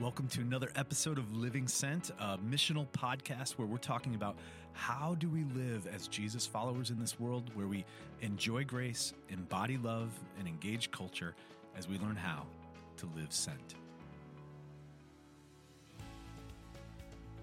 Welcome 0.00 0.28
to 0.28 0.42
another 0.42 0.70
episode 0.76 1.18
of 1.18 1.36
Living 1.36 1.66
Sent, 1.66 2.10
a 2.20 2.38
missional 2.38 2.86
podcast 2.92 3.54
where 3.54 3.66
we're 3.66 3.78
talking 3.78 4.14
about 4.14 4.36
how 4.72 5.16
do 5.18 5.28
we 5.28 5.42
live 5.56 5.88
as 5.92 6.06
Jesus 6.06 6.46
followers 6.46 6.90
in 6.90 7.00
this 7.00 7.18
world 7.18 7.50
where 7.54 7.66
we 7.66 7.84
enjoy 8.20 8.62
grace, 8.62 9.12
embody 9.28 9.76
love, 9.76 10.10
and 10.38 10.46
engage 10.46 10.92
culture 10.92 11.34
as 11.76 11.88
we 11.88 11.98
learn 11.98 12.14
how 12.14 12.46
to 12.98 13.06
live 13.16 13.32
sent. 13.32 13.74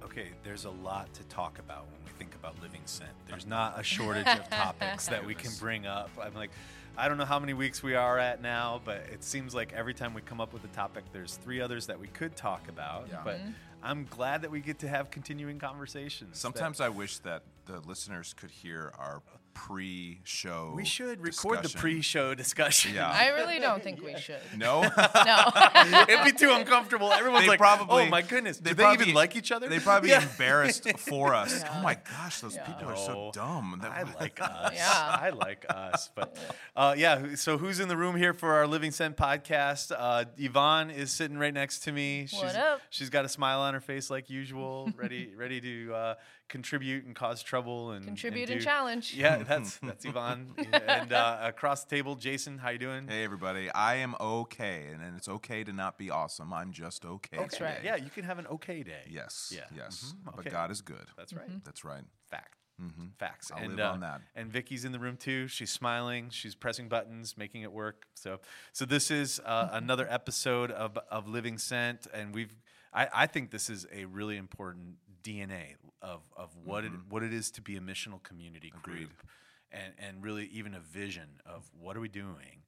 Okay, 0.05 0.27
there's 0.43 0.65
a 0.65 0.69
lot 0.69 1.11
to 1.15 1.23
talk 1.23 1.57
about 1.57 1.85
when 1.91 1.99
we 2.05 2.11
think 2.11 2.35
about 2.35 2.61
living 2.61 2.81
sent. 2.85 3.09
There's 3.27 3.47
not 3.47 3.79
a 3.79 3.83
shortage 3.83 4.27
of 4.27 4.47
topics 4.51 5.07
that 5.07 5.25
we 5.25 5.33
can 5.33 5.49
bring 5.59 5.87
up. 5.87 6.11
I'm 6.21 6.35
like, 6.35 6.51
I 6.95 7.07
don't 7.07 7.17
know 7.17 7.25
how 7.25 7.39
many 7.39 7.53
weeks 7.53 7.81
we 7.81 7.95
are 7.95 8.19
at 8.19 8.39
now, 8.39 8.81
but 8.85 8.97
it 9.11 9.23
seems 9.23 9.55
like 9.55 9.73
every 9.73 9.95
time 9.95 10.13
we 10.13 10.21
come 10.21 10.39
up 10.39 10.53
with 10.53 10.63
a 10.63 10.69
topic, 10.69 11.05
there's 11.11 11.37
three 11.37 11.59
others 11.59 11.87
that 11.87 11.99
we 11.99 12.07
could 12.07 12.35
talk 12.35 12.69
about. 12.69 13.07
Yeah. 13.09 13.21
But 13.23 13.39
mm-hmm. 13.39 13.49
I'm 13.81 14.05
glad 14.11 14.43
that 14.43 14.51
we 14.51 14.59
get 14.59 14.77
to 14.79 14.87
have 14.87 15.09
continuing 15.09 15.57
conversations. 15.57 16.37
Sometimes 16.37 16.77
that 16.77 16.85
I 16.85 16.89
wish 16.89 17.17
that 17.19 17.41
the 17.65 17.79
listeners 17.79 18.35
could 18.37 18.51
hear 18.51 18.93
our 18.99 19.23
pre-show. 19.55 20.73
we 20.75 20.85
should 20.85 21.19
record 21.21 21.63
the 21.63 21.69
pre-show 21.69 22.35
discussion. 22.35 22.93
Yeah. 22.93 23.09
I 23.09 23.29
really 23.29 23.59
don't 23.59 23.81
think 23.81 24.03
we 24.03 24.15
should. 24.17 24.37
No, 24.55 24.81
No. 25.25 25.51
It'd 26.07 26.23
be 26.25 26.31
too 26.31 26.51
uncomfortable. 26.51 27.11
Everyone's 27.11 27.45
They 27.45 27.49
like, 27.49 27.59
probably- 27.59 28.03
"Oh 28.03 28.09
my 28.09 28.21
goodness, 28.21 28.57
they 28.59 28.69
do 28.71 28.75
they 28.75 28.83
probably- 28.83 29.03
even 29.05 29.15
like 29.15 29.35
each 29.35 29.51
other?" 29.51 29.67
they 29.67 29.79
probably 29.79 30.11
Yeah. 30.11 30.21
embarrassed 30.21 30.87
for 30.99 31.33
us. 31.33 31.61
Yeah. 31.61 31.77
Oh 31.79 31.81
my 31.83 31.95
gosh, 31.95 32.39
those 32.41 32.55
Yeah. 32.55 32.65
people 32.65 32.89
are 32.89 32.95
so 32.97 33.31
dumb. 33.33 33.79
That- 33.81 33.91
I 33.91 34.03
like 34.19 34.39
us. 34.41 34.73
Yeah. 34.75 35.17
I 35.21 35.29
like 35.31 35.65
us. 35.69 36.09
But 36.13 36.37
uh, 36.75 36.93
yeah, 36.97 37.35
so 37.35 37.57
who's 37.57 37.79
in 37.79 37.87
the 37.87 37.97
room 37.97 38.15
here 38.15 38.33
for 38.33 38.53
our 38.53 38.67
Living 38.67 38.91
Sent 38.91 39.17
podcast? 39.17 39.91
Uh, 39.97 40.25
Yvonne 40.37 40.91
is 40.91 41.11
sitting 41.11 41.37
right 41.37 41.53
next 41.53 41.79
to 41.79 41.91
me. 41.91 42.27
She's, 42.27 42.39
What 42.41 42.55
up? 42.55 42.81
She's 42.89 43.09
got 43.09 43.25
a 43.25 43.29
smile 43.29 43.61
on 43.61 43.73
her 43.73 43.79
face 43.81 44.09
like 44.09 44.29
usual, 44.29 44.91
ready 44.95 45.33
ready 45.35 45.59
to 45.61 45.93
uh, 45.95 46.15
contribute 46.49 47.05
and 47.05 47.15
cause 47.15 47.41
trouble 47.41 47.91
and 47.91 48.05
Contribute 48.05 48.43
and 48.49 48.57
and 48.57 48.61
challenge. 48.61 49.13
Yeah, 49.15 49.43
that's 49.47 49.77
that's 49.77 50.05
Yvonne. 50.05 50.53
and 50.87 51.11
uh, 51.13 51.39
across 51.41 51.83
the 51.83 51.95
table, 51.95 52.15
Jason, 52.15 52.57
how 52.57 52.69
you 52.69 52.77
doing? 52.79 53.07
Hey 53.07 53.23
everybody, 53.23 53.69
I 53.71 53.95
am 53.95 54.15
okay, 54.19 54.87
and, 54.91 55.01
and 55.01 55.15
it's 55.17 55.27
okay 55.27 55.63
to 55.63 55.73
not 55.73 55.97
be 55.97 56.09
awesome. 56.09 56.53
I'm 56.53 56.71
just 56.71 57.05
okay. 57.05 57.37
That's 57.37 57.57
today. 57.57 57.65
right. 57.65 57.83
Yeah, 57.83 57.95
you 57.95 58.09
can 58.09 58.23
have 58.23 58.39
an 58.39 58.47
okay 58.47 58.83
day. 58.83 59.03
Yes. 59.09 59.53
Yeah. 59.55 59.61
Yes. 59.75 60.13
Mhm. 60.15 60.25
But 60.25 60.39
Okay. 60.39 60.49
God 60.49 60.71
is 60.71 60.81
good. 60.81 61.05
That's 61.17 61.33
right. 61.33 61.63
That's 61.63 61.83
right. 61.85 62.03
Fact. 62.29 62.55
hmm 62.79 63.07
Facts. 63.19 63.51
I'll 63.51 63.61
and, 63.63 63.71
live 63.75 63.79
uh, 63.85 63.91
on 63.91 63.99
that. 64.01 64.21
And 64.35 64.51
Vicky's 64.51 64.83
in 64.85 64.91
the 64.91 64.99
room 64.99 65.17
too. 65.17 65.47
She's 65.47 65.71
smiling. 65.71 66.29
She's 66.29 66.55
pressing 66.55 66.87
buttons, 66.89 67.37
making 67.37 67.61
it 67.61 67.71
work. 67.71 68.05
So, 68.15 68.39
so 68.73 68.85
this 68.85 69.11
is 69.11 69.39
uh, 69.45 69.69
another 69.73 70.07
episode 70.09 70.71
of 70.71 70.97
of 71.09 71.27
Living 71.27 71.57
Sent, 71.57 72.07
and 72.13 72.33
we've. 72.33 72.55
I, 72.93 73.09
I 73.13 73.27
think 73.27 73.51
this 73.51 73.69
is 73.69 73.85
a 73.93 74.05
really 74.05 74.37
important 74.37 74.95
DNA 75.25 75.75
of 76.01 76.21
of 76.37 76.55
what 76.63 76.85
it 76.85 76.91
what 77.09 77.23
it 77.23 77.33
is 77.33 77.49
to 77.51 77.61
be 77.61 77.75
a 77.75 77.81
missional 77.81 78.21
community 78.21 78.69
Mm-hmm. 78.69 78.89
Agreed. 78.89 79.07
group, 79.07 79.23
and 79.71 79.93
and 79.97 80.23
really 80.23 80.45
even 80.53 80.73
a 80.75 80.79
vision 80.79 81.27
of 81.45 81.69
what 81.79 81.97
are 81.97 81.99
we 81.99 82.09
doing. 82.09 82.63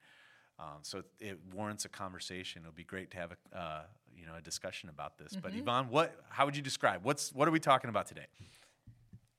Um, 0.59 0.79
so 0.81 0.99
it, 0.99 1.05
it 1.19 1.39
warrants 1.53 1.85
a 1.85 1.89
conversation. 1.89 2.63
It'll 2.63 2.73
be 2.73 2.83
great 2.83 3.11
to 3.11 3.17
have 3.17 3.31
a 3.33 3.57
uh, 3.57 3.81
you 4.15 4.25
know 4.25 4.33
a 4.37 4.41
discussion 4.41 4.89
about 4.89 5.17
this. 5.17 5.35
But 5.35 5.53
Yvonne, 5.53 5.89
what 5.89 6.15
how 6.29 6.45
would 6.45 6.55
you 6.55 6.63
describe 6.63 7.03
what's 7.03 7.31
what 7.33 7.47
are 7.47 7.51
we 7.51 7.59
talking 7.59 7.89
about 7.89 8.07
today? 8.07 8.25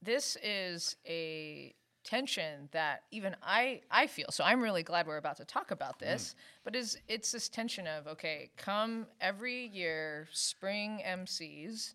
This 0.00 0.36
is 0.42 0.96
a 1.06 1.74
tension 2.04 2.68
that 2.72 3.02
even 3.10 3.34
I 3.42 3.80
I 3.90 4.06
feel. 4.06 4.26
So 4.30 4.44
I'm 4.44 4.60
really 4.62 4.84
glad 4.84 5.06
we're 5.08 5.16
about 5.16 5.36
to 5.38 5.44
talk 5.44 5.72
about 5.72 5.98
this. 5.98 6.34
But 6.64 6.76
is 6.76 6.98
it's 7.08 7.32
this 7.32 7.48
tension 7.48 7.86
of 7.86 8.06
okay, 8.06 8.50
come 8.56 9.06
every 9.20 9.66
year 9.66 10.28
spring 10.32 11.02
MCs. 11.04 11.94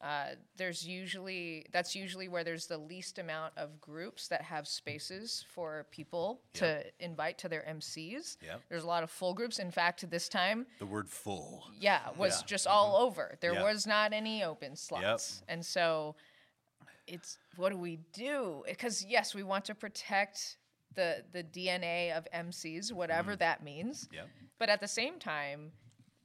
Uh, 0.00 0.26
there's 0.56 0.86
usually 0.86 1.64
that's 1.72 1.96
usually 1.96 2.28
where 2.28 2.44
there's 2.44 2.66
the 2.66 2.76
least 2.76 3.18
amount 3.18 3.52
of 3.56 3.80
groups 3.80 4.28
that 4.28 4.42
have 4.42 4.68
spaces 4.68 5.44
for 5.54 5.86
people 5.90 6.40
to 6.52 6.84
invite 7.00 7.38
to 7.38 7.48
their 7.48 7.62
MCs. 7.68 8.36
Yep. 8.42 8.60
There's 8.68 8.84
a 8.84 8.86
lot 8.86 9.02
of 9.02 9.10
full 9.10 9.32
groups. 9.32 9.58
In 9.58 9.70
fact, 9.70 10.08
this 10.10 10.28
time 10.28 10.66
The 10.78 10.86
word 10.86 11.08
full. 11.08 11.64
yeah, 11.80 12.10
was 12.16 12.40
Yeah. 12.42 12.46
just 12.46 12.66
all 12.66 12.96
over. 12.96 13.38
There 13.40 13.54
Yeah. 13.54 13.62
was 13.62 13.86
not 13.86 14.12
any 14.12 14.44
open 14.44 14.76
slots. 14.76 15.42
And 15.48 15.64
so 15.64 16.14
it's 17.06 17.38
what 17.56 17.70
do 17.70 17.78
we 17.78 17.96
do? 18.12 18.64
Because 18.66 19.04
yes, 19.04 19.34
we 19.34 19.42
want 19.42 19.64
to 19.66 19.74
protect 19.74 20.58
the 20.94 21.24
the 21.32 21.42
DNA 21.42 22.12
of 22.12 22.26
MCs, 22.32 22.92
whatever 22.92 23.34
that 23.36 23.62
means. 23.62 24.04
Mm-hmm. 24.04 24.14
Yep. 24.14 24.28
But 24.58 24.68
at 24.68 24.80
the 24.80 24.88
same 24.88 25.18
time, 25.18 25.72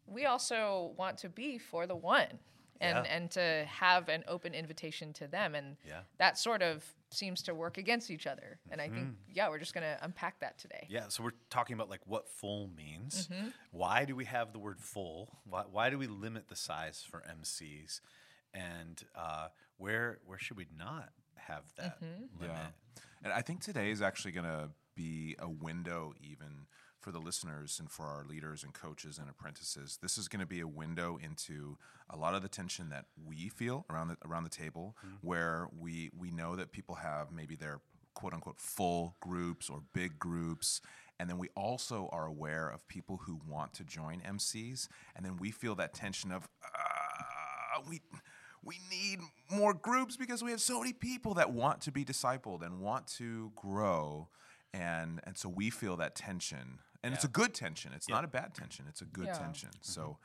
we 0.05 0.25
also 0.25 0.93
want 0.97 1.17
to 1.19 1.29
be 1.29 1.57
for 1.57 1.87
the 1.87 1.95
one. 1.95 2.39
And, 2.81 3.05
Yeah. 3.05 3.15
and 3.15 3.31
to 3.31 3.65
have 3.69 4.09
an 4.09 4.23
open 4.27 4.53
invitation 4.53 5.13
to 5.13 5.27
them 5.27 5.53
and 5.55 5.77
Yeah. 5.87 6.01
that 6.17 6.37
sort 6.37 6.61
of 6.63 6.83
seems 7.11 7.41
to 7.43 7.53
work 7.53 7.77
against 7.77 8.09
each 8.09 8.25
other 8.25 8.57
and 8.71 8.79
i 8.81 8.87
think 8.87 9.09
yeah 9.27 9.49
we're 9.49 9.59
just 9.59 9.73
going 9.73 9.83
to 9.83 9.97
unpack 10.01 10.39
that 10.39 10.57
today 10.57 10.87
Yeah, 10.89 11.09
so 11.09 11.23
we're 11.23 11.37
talking 11.49 11.73
about 11.73 11.89
like 11.89 11.99
what 12.07 12.27
full 12.29 12.69
means. 12.75 13.27
Mm-hmm. 13.27 13.49
Why 13.71 14.05
do 14.05 14.15
we 14.15 14.25
have 14.25 14.51
the 14.53 14.59
word 14.59 14.79
full? 14.79 15.29
Why, 15.43 15.63
why 15.69 15.89
do 15.89 15.97
we 15.97 16.07
limit 16.07 16.47
the 16.47 16.55
size 16.55 17.05
for 17.09 17.21
MCs? 17.39 17.99
And 18.53 19.03
uh, 19.15 19.47
where 19.77 20.19
where 20.25 20.37
should 20.39 20.57
we 20.57 20.67
not 20.77 21.09
have 21.35 21.63
that 21.77 22.01
Mm-hmm. 22.01 22.41
limit? 22.41 22.55
Yeah. 22.57 23.03
And 23.23 23.33
I 23.33 23.41
think 23.41 23.61
today 23.61 23.91
is 23.91 24.01
actually 24.01 24.31
going 24.31 24.45
to 24.57 24.69
be 24.95 25.35
a 25.39 25.49
window 25.49 26.13
even 26.21 26.65
for 27.01 27.11
the 27.11 27.19
listeners 27.19 27.79
and 27.79 27.89
for 27.89 28.05
our 28.05 28.23
leaders 28.23 28.63
and 28.63 28.73
coaches 28.73 29.17
and 29.17 29.29
apprentices. 29.29 29.97
This 30.01 30.17
is 30.17 30.27
going 30.27 30.39
to 30.39 30.45
be 30.45 30.61
a 30.61 30.67
window 30.67 31.17
into 31.21 31.77
a 32.09 32.15
lot 32.15 32.35
of 32.35 32.43
the 32.43 32.47
tension 32.47 32.89
that 32.89 33.05
we 33.25 33.49
feel 33.49 33.85
around 33.89 34.09
the 34.09 34.17
around 34.25 34.43
the 34.43 34.49
table 34.49 34.95
where 35.21 35.67
we 35.77 36.11
we 36.17 36.29
know 36.31 36.55
that 36.55 36.71
people 36.71 36.95
have 36.95 37.31
maybe 37.31 37.55
their 37.55 37.79
quote 38.13 38.33
unquote 38.33 38.59
full 38.59 39.15
groups 39.19 39.69
or 39.69 39.81
big 39.93 40.19
groups. 40.19 40.81
And 41.19 41.29
then 41.29 41.37
we 41.37 41.49
also 41.55 42.09
are 42.11 42.25
aware 42.25 42.67
of 42.67 42.87
people 42.87 43.17
who 43.25 43.39
want 43.47 43.73
to 43.75 43.83
join 43.83 44.21
MCs 44.21 44.87
and 45.15 45.25
then 45.25 45.37
we 45.37 45.51
feel 45.51 45.75
that 45.75 45.93
tension 45.93 46.31
of 46.31 46.47
uh, 46.63 47.81
we 47.89 48.01
we 48.63 48.79
need 48.91 49.19
more 49.49 49.73
groups 49.73 50.17
because 50.17 50.43
we 50.43 50.51
have 50.51 50.61
so 50.61 50.79
many 50.79 50.93
people 50.93 51.33
that 51.35 51.51
want 51.51 51.81
to 51.81 51.91
be 51.91 52.05
discipled 52.05 52.63
and 52.63 52.79
want 52.79 53.07
to 53.07 53.51
grow. 53.55 54.29
And 54.73 55.19
and 55.23 55.37
so 55.37 55.49
we 55.49 55.69
feel 55.69 55.97
that 55.97 56.15
tension 56.15 56.79
and 57.03 57.13
it's 57.13 57.23
a 57.23 57.29
good 57.29 57.53
tension. 57.53 57.91
It's 57.95 58.09
not 58.09 58.23
a 58.23 58.27
bad 58.27 58.53
tension. 58.53 58.85
It's 58.87 59.01
a 59.01 59.05
good 59.05 59.27
Yeah. 59.27 59.33
tension. 59.33 59.69
Mm-hmm. 59.69 59.79
So 59.81 60.17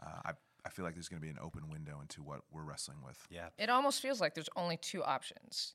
uh, 0.00 0.20
I, 0.26 0.32
I 0.64 0.68
feel 0.70 0.84
like 0.84 0.94
there's 0.94 1.08
going 1.08 1.20
to 1.20 1.24
be 1.24 1.30
an 1.30 1.38
open 1.40 1.68
window 1.68 2.00
into 2.00 2.22
what 2.22 2.40
we're 2.50 2.62
wrestling 2.62 2.98
with. 3.04 3.26
Yeah. 3.30 3.48
it 3.58 3.70
almost 3.70 4.00
feels 4.02 4.20
like 4.20 4.34
there's 4.34 4.50
only 4.56 4.76
two 4.76 5.02
options. 5.02 5.74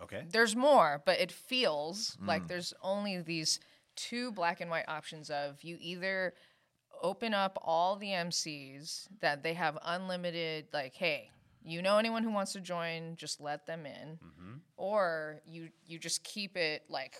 Okay. 0.00 0.24
there's 0.30 0.54
more, 0.54 1.02
but 1.04 1.18
it 1.18 1.32
feels 1.32 2.16
mm. 2.22 2.28
like 2.28 2.46
there's 2.46 2.72
only 2.82 3.20
these 3.20 3.58
two 3.96 4.30
black 4.30 4.60
and 4.60 4.70
white 4.70 4.84
options 4.86 5.28
of 5.28 5.60
you 5.64 5.76
either 5.80 6.34
open 7.02 7.34
up 7.34 7.58
all 7.62 7.96
the 7.96 8.08
MCs 8.08 9.08
that 9.20 9.42
they 9.42 9.54
have 9.54 9.76
unlimited 9.84 10.66
like 10.72 10.94
hey, 10.94 11.30
you 11.64 11.82
know 11.82 11.98
anyone 11.98 12.22
who 12.22 12.30
wants 12.30 12.52
to 12.52 12.60
join, 12.60 13.16
just 13.16 13.40
let 13.40 13.66
them 13.66 13.86
in. 13.86 14.18
Mm-hmm. 14.24 14.52
Or 14.76 15.40
you 15.44 15.70
you 15.84 15.98
just 15.98 16.22
keep 16.22 16.56
it 16.56 16.84
like 16.88 17.16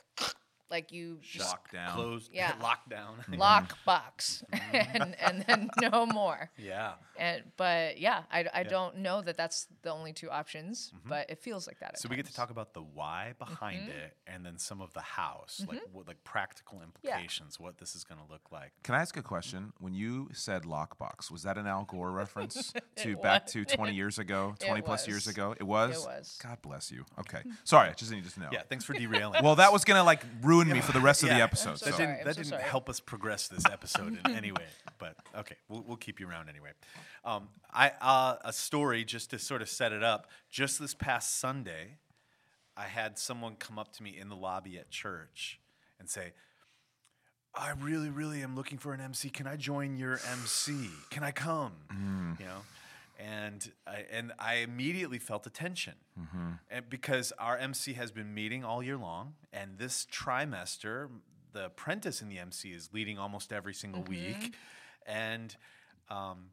like 0.71 0.93
you 0.93 1.19
just 1.23 1.49
lock 1.49 1.71
down 1.73 1.95
Closed. 1.95 2.31
Yeah. 2.39 2.53
Lockdown. 2.61 3.07
Mm-hmm. 3.29 3.41
lock 3.41 3.77
box 3.85 4.43
and 4.73 5.15
and 5.21 5.45
then 5.47 5.71
no 5.81 6.07
more. 6.07 6.51
yeah. 6.57 6.93
And 7.19 7.43
but 7.57 7.99
yeah, 7.99 8.23
I, 8.31 8.47
I 8.55 8.63
don't 8.63 8.99
know 8.99 9.21
that 9.23 9.37
that's 9.37 9.67
the 9.83 9.93
only 9.93 10.13
two 10.13 10.31
options, 10.31 10.93
mm-hmm. 10.95 11.09
but 11.09 11.29
it 11.29 11.41
feels 11.41 11.67
like 11.67 11.81
that. 11.81 11.91
at 11.91 11.99
So 11.99 12.09
we 12.09 12.17
get 12.17 12.27
to 12.27 12.33
talk 12.35 12.51
about 12.51 12.75
the 12.75 12.81
why 12.83 13.35
behind 13.39 13.79
Mm-hmm. 13.79 13.91
it, 13.91 14.17
and 14.27 14.45
then 14.45 14.59
some 14.59 14.81
of 14.81 14.93
the 14.95 15.01
hows, 15.01 15.65
like 15.69 15.79
mm-hmm. 15.79 15.97
what, 15.97 16.09
like 16.09 16.23
practical 16.25 16.81
implications, 16.83 17.61
what 17.61 17.79
this 17.79 17.95
is 17.95 18.05
going 18.05 18.21
to 18.21 18.33
look 18.33 18.51
like. 18.51 18.73
can 18.83 18.95
I 18.95 19.01
ask 19.01 19.17
a 19.17 19.23
question? 19.23 19.73
When 19.79 19.95
you 19.95 20.29
said 20.33 20.65
lockbox, 20.65 21.31
was 21.31 21.43
that 21.45 21.59
an 21.59 21.67
Al 21.67 21.85
Gore 21.85 22.11
reference 22.11 22.73
to 22.97 23.11
It 23.11 23.23
back 23.23 23.47
to 23.49 23.65
20 23.65 23.95
years 23.95 24.19
ago, 24.19 24.55
20 24.61 24.83
plus 24.83 25.07
years 25.07 25.27
ago? 25.29 25.55
It 25.59 25.63
was? 25.65 25.97
It 25.97 26.07
was. 26.07 26.39
God 26.43 26.59
bless 26.63 26.91
you. 26.91 27.05
Okay. 27.21 27.43
Sorry, 27.65 27.89
I 27.89 27.93
just 27.93 28.11
needed 28.11 28.33
to 28.33 28.41
know. 28.41 28.49
Yeah. 28.53 28.63
Thanks 28.69 28.85
for 28.85 28.95
derailing. 28.95 29.45
Well, 29.45 29.57
that 29.57 29.73
was 29.73 29.85
going 29.85 29.99
to 29.99 30.05
like 30.05 30.23
ruin 30.43 30.58
me 30.67 30.81
for 30.81 30.93
the 30.93 31.01
rest 31.01 31.23
of 31.23 31.29
the 31.29 31.37
episode. 31.41 31.79
so 31.79 31.85
that 31.87 31.93
so- 31.93 31.99
didn't, 31.99 32.25
that 32.25 32.35
so 32.37 32.43
didn't 32.43 32.61
help 32.61 32.89
us 32.89 32.99
progress 33.01 33.49
this 33.49 33.65
episode 33.67 34.19
in 34.25 34.33
any 34.35 34.51
way. 34.53 34.65
But 34.99 35.15
okay, 35.37 35.55
we'll, 35.69 35.85
we'll 35.87 35.97
keep 35.97 36.19
you 36.19 36.29
around 36.29 36.49
anyway. 36.49 36.71
Um, 37.25 37.49
I 37.73 37.93
uh, 38.01 38.35
a 38.45 38.53
story 38.53 39.05
just 39.05 39.31
to 39.31 39.39
sort 39.39 39.63
of 39.63 39.69
set 39.69 39.93
it 39.93 40.03
up. 40.03 40.29
Just 40.51 40.81
this 40.81 40.93
past 40.93 41.39
Sunday, 41.39 41.99
I 42.77 42.87
had 42.87 43.17
someone 43.17 43.55
come 43.55 43.79
up 43.79 43.93
to 43.93 44.03
me 44.03 44.19
in 44.19 44.29
the 44.29 44.35
lobby 44.35 44.77
at 44.77 44.91
church 44.91 45.61
and 46.01 46.11
say, 46.11 46.33
"I 47.55 47.75
really, 47.81 48.09
really 48.11 48.43
am 48.43 48.57
looking 48.57 48.79
for 48.79 48.93
an 48.93 49.01
MC. 49.01 49.31
Can 49.31 49.47
I 49.47 49.55
join 49.55 49.97
your 49.97 50.19
MC? 50.33 50.89
Can 51.11 51.23
I 51.23 51.31
come?" 51.31 51.75
You 52.41 52.45
know. 52.45 52.63
And 53.19 53.73
I, 53.85 54.05
and 54.13 54.33
I 54.39 54.55
immediately 54.57 55.19
felt 55.19 55.45
a 55.47 55.51
tension, 55.51 55.95
and 56.71 56.89
because 56.89 57.33
our 57.39 57.57
MC 57.59 57.95
has 57.95 58.13
been 58.13 58.33
meeting 58.33 58.65
all 58.65 58.81
year 58.81 58.97
long, 58.97 59.35
and 59.53 59.77
this 59.77 60.07
trimester, 60.13 61.09
the 61.53 61.67
apprentice 61.67 62.23
in 62.23 62.29
the 62.29 62.39
MC 62.39 62.69
is 62.71 62.91
leading 62.93 63.19
almost 63.19 63.53
every 63.53 63.75
single 63.75 64.03
week, 64.03 64.55
and 65.05 65.57
um, 66.11 66.51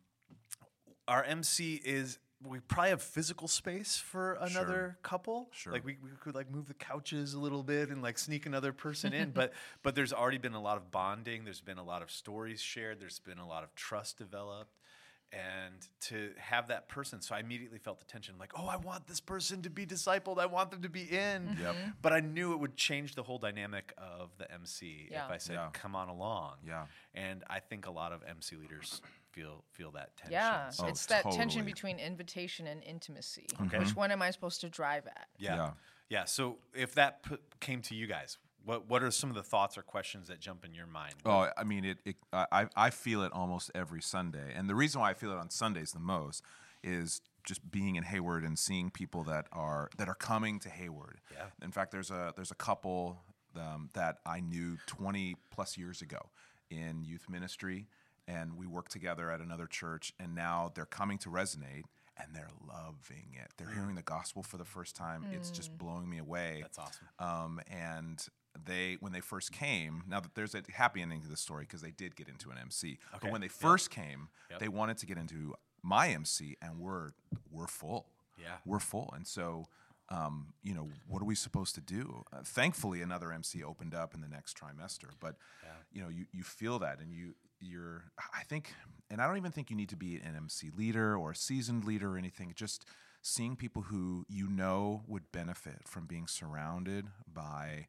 our 1.07 1.23
MC 1.23 1.75
is 1.85 2.17
we 2.43 2.59
probably 2.59 2.89
have 2.89 3.01
physical 3.01 3.47
space 3.47 3.97
for 3.97 4.33
another 4.41 4.97
couple. 5.03 5.49
Sure. 5.51 5.73
Like 5.73 5.85
we, 5.85 5.97
we 6.03 6.09
could 6.19 6.35
like 6.35 6.51
move 6.51 6.67
the 6.67 6.73
couches 6.73 7.33
a 7.33 7.39
little 7.39 7.63
bit 7.63 7.89
and 7.89 8.01
like 8.01 8.17
sneak 8.17 8.45
another 8.45 8.71
person 8.73 9.13
in. 9.13 9.31
But 9.31 9.53
but 9.83 9.95
there's 9.95 10.13
already 10.13 10.37
been 10.37 10.53
a 10.53 10.61
lot 10.61 10.77
of 10.77 10.91
bonding. 10.91 11.43
There's 11.43 11.61
been 11.61 11.77
a 11.77 11.83
lot 11.83 12.01
of 12.01 12.11
stories 12.11 12.61
shared. 12.61 12.99
There's 12.99 13.19
been 13.19 13.39
a 13.39 13.47
lot 13.47 13.63
of 13.63 13.73
trust 13.75 14.17
developed. 14.17 14.71
And 15.33 15.75
to 16.01 16.31
have 16.37 16.67
that 16.69 16.87
person, 16.87 17.21
so 17.21 17.35
I 17.35 17.39
immediately 17.39 17.77
felt 17.77 17.99
the 17.99 18.05
tension, 18.05 18.35
like, 18.39 18.53
oh, 18.57 18.67
I 18.67 18.77
want 18.77 19.05
this 19.07 19.19
person 19.19 19.61
to 19.63 19.69
be 19.69 19.85
discipled. 19.85 20.37
I 20.39 20.45
want 20.45 20.71
them 20.71 20.81
to 20.83 20.89
be 20.89 21.01
in. 21.03 21.47
Mm-hmm. 21.49 21.61
Yep. 21.61 21.75
But 22.01 22.13
I 22.13 22.21
knew 22.21 22.53
it 22.53 22.59
would 22.59 22.77
change 22.77 23.15
the 23.15 23.23
whole 23.23 23.37
dynamic 23.37 23.93
of 23.97 24.29
the 24.37 24.49
MC 24.51 25.09
Yeah. 25.11 25.25
if 25.25 25.31
I 25.31 25.37
said, 25.37 25.55
Yeah. 25.55 25.69
come 25.73 25.93
on 25.95 26.07
along. 26.07 26.53
Yeah. 26.65 26.85
And 27.13 27.43
I 27.49 27.59
think 27.59 27.85
a 27.85 27.91
lot 27.91 28.13
of 28.13 28.23
MC 28.23 28.55
leaders 28.55 29.01
feel 29.31 29.65
feel 29.73 29.91
that 29.91 30.15
tension. 30.15 30.31
Yeah, 30.33 30.69
So- 30.69 30.85
Oh, 30.85 30.87
it's 30.87 31.05
that 31.07 31.29
tension 31.31 31.65
between 31.65 31.99
invitation 31.99 32.67
and 32.67 32.81
intimacy. 32.83 33.47
Okay. 33.63 33.79
Which 33.79 33.93
one 33.95 34.11
am 34.11 34.21
I 34.21 34.31
supposed 34.31 34.61
to 34.61 34.69
drive 34.69 35.05
at? 35.07 35.27
Yeah. 35.37 35.55
Yeah. 35.55 35.71
yeah. 36.09 36.25
So 36.25 36.59
if 36.73 36.95
that 36.95 37.23
p- 37.23 37.37
came 37.59 37.81
to 37.81 37.95
you 37.95 38.07
guys, 38.07 38.37
what 38.65 38.89
what 38.89 39.03
are 39.03 39.11
some 39.11 39.29
of 39.29 39.35
the 39.35 39.43
thoughts 39.43 39.77
or 39.77 39.83
questions 39.83 40.27
that 40.27 40.39
jump 40.39 40.65
in 40.65 40.73
your 40.73 40.87
mind? 40.87 41.13
Oh, 41.25 41.47
I 41.55 41.63
mean, 41.63 41.85
it. 41.85 41.99
it 42.03 42.15
I 42.33 42.67
I 42.75 42.89
feel 42.89 43.23
it 43.23 43.31
almost 43.31 43.71
every 43.75 44.01
Sunday, 44.01 44.53
and 44.55 44.69
the 44.69 44.75
reason 44.75 45.01
why 45.01 45.11
I 45.11 45.13
feel 45.13 45.31
it 45.31 45.37
on 45.37 45.49
Sundays 45.49 45.91
the 45.91 45.99
most 45.99 46.43
is 46.83 47.21
just 47.43 47.69
being 47.71 47.95
in 47.95 48.03
Hayward 48.03 48.43
and 48.43 48.57
seeing 48.57 48.89
people 48.89 49.23
that 49.25 49.47
are 49.51 49.89
that 49.97 50.09
are 50.09 50.15
coming 50.15 50.59
to 50.59 50.69
Hayward. 50.69 51.21
Yeah. 51.31 51.45
In 51.63 51.71
fact, 51.71 51.91
there's 51.91 52.11
a 52.11 52.33
there's 52.35 52.51
a 52.51 52.55
couple 52.55 53.19
um, 53.55 53.89
that 53.93 54.17
I 54.25 54.41
knew 54.41 54.77
20 54.87 55.35
plus 55.51 55.77
years 55.77 56.01
ago 56.01 56.29
in 56.69 57.03
youth 57.05 57.29
ministry, 57.29 57.87
and 58.27 58.57
we 58.57 58.65
worked 58.65 58.91
together 58.91 59.31
at 59.31 59.39
another 59.39 59.67
church, 59.67 60.13
and 60.19 60.35
now 60.35 60.71
they're 60.73 60.85
coming 60.85 61.17
to 61.19 61.29
Resonate. 61.29 61.83
And 62.17 62.33
they're 62.33 62.47
loving 62.65 63.33
it. 63.33 63.51
They're 63.57 63.73
hearing 63.73 63.95
the 63.95 64.01
gospel 64.01 64.41
for 64.41 64.55
the 64.55 64.63
first 64.63 64.95
time. 64.95 65.25
It's 65.33 65.51
just 65.51 65.77
blowing 65.77 66.09
me 66.09 66.17
away. 66.17 66.59
That's 66.61 66.79
awesome. 66.79 67.07
Um, 67.19 67.59
and 67.69 68.25
they, 68.63 68.97
when 68.99 69.11
they 69.11 69.19
first 69.21 69.51
came, 69.51 70.03
now 70.07 70.19
that 70.19 70.35
there's 70.35 70.55
a 70.55 70.61
happy 70.73 71.01
ending 71.01 71.21
to 71.21 71.27
the 71.27 71.37
story 71.37 71.63
because 71.65 71.81
they 71.81 71.91
did 71.91 72.15
get 72.15 72.27
into 72.29 72.49
an 72.51 72.57
MC. 72.57 72.97
Okay. 73.15 73.19
But 73.23 73.31
when 73.31 73.41
they 73.41 73.47
first 73.47 73.89
came, 73.89 74.29
Yep. 74.49 74.59
they 74.59 74.67
wanted 74.69 74.97
to 74.99 75.05
get 75.05 75.17
into 75.17 75.55
my 75.83 76.09
MC, 76.09 76.55
and 76.61 76.79
we're 76.79 77.11
we're 77.51 77.67
full. 77.67 78.07
Yeah. 78.39 78.57
we're 78.65 78.79
full. 78.79 79.13
And 79.15 79.25
so, 79.25 79.67
um, 80.09 80.53
you 80.61 80.73
know, 80.73 80.89
what 81.07 81.21
are 81.21 81.25
we 81.25 81.35
supposed 81.35 81.73
to 81.75 81.81
do? 81.81 82.23
Uh, 82.33 82.41
thankfully, 82.43 83.01
another 83.01 83.31
MC 83.31 83.63
opened 83.63 83.93
up 83.95 84.13
in 84.13 84.19
the 84.21 84.27
next 84.27 84.57
trimester. 84.57 85.09
But 85.19 85.35
yeah. 85.63 85.69
you 85.93 86.01
know, 86.01 86.09
you 86.09 86.25
you 86.31 86.43
feel 86.43 86.79
that, 86.79 86.99
and 86.99 87.11
you 87.13 87.35
you're. 87.59 88.03
I 88.33 88.43
think, 88.43 88.73
and 89.09 89.21
I 89.21 89.27
don't 89.27 89.37
even 89.37 89.51
think 89.51 89.69
you 89.69 89.75
need 89.75 89.89
to 89.89 89.95
be 89.95 90.15
an 90.17 90.35
MC 90.35 90.69
leader 90.75 91.15
or 91.17 91.31
a 91.31 91.35
seasoned 91.35 91.85
leader 91.85 92.13
or 92.15 92.17
anything. 92.17 92.53
Just 92.55 92.85
seeing 93.21 93.55
people 93.55 93.83
who 93.83 94.25
you 94.29 94.47
know 94.47 95.01
would 95.07 95.31
benefit 95.31 95.87
from 95.87 96.05
being 96.05 96.27
surrounded 96.27 97.07
by 97.31 97.87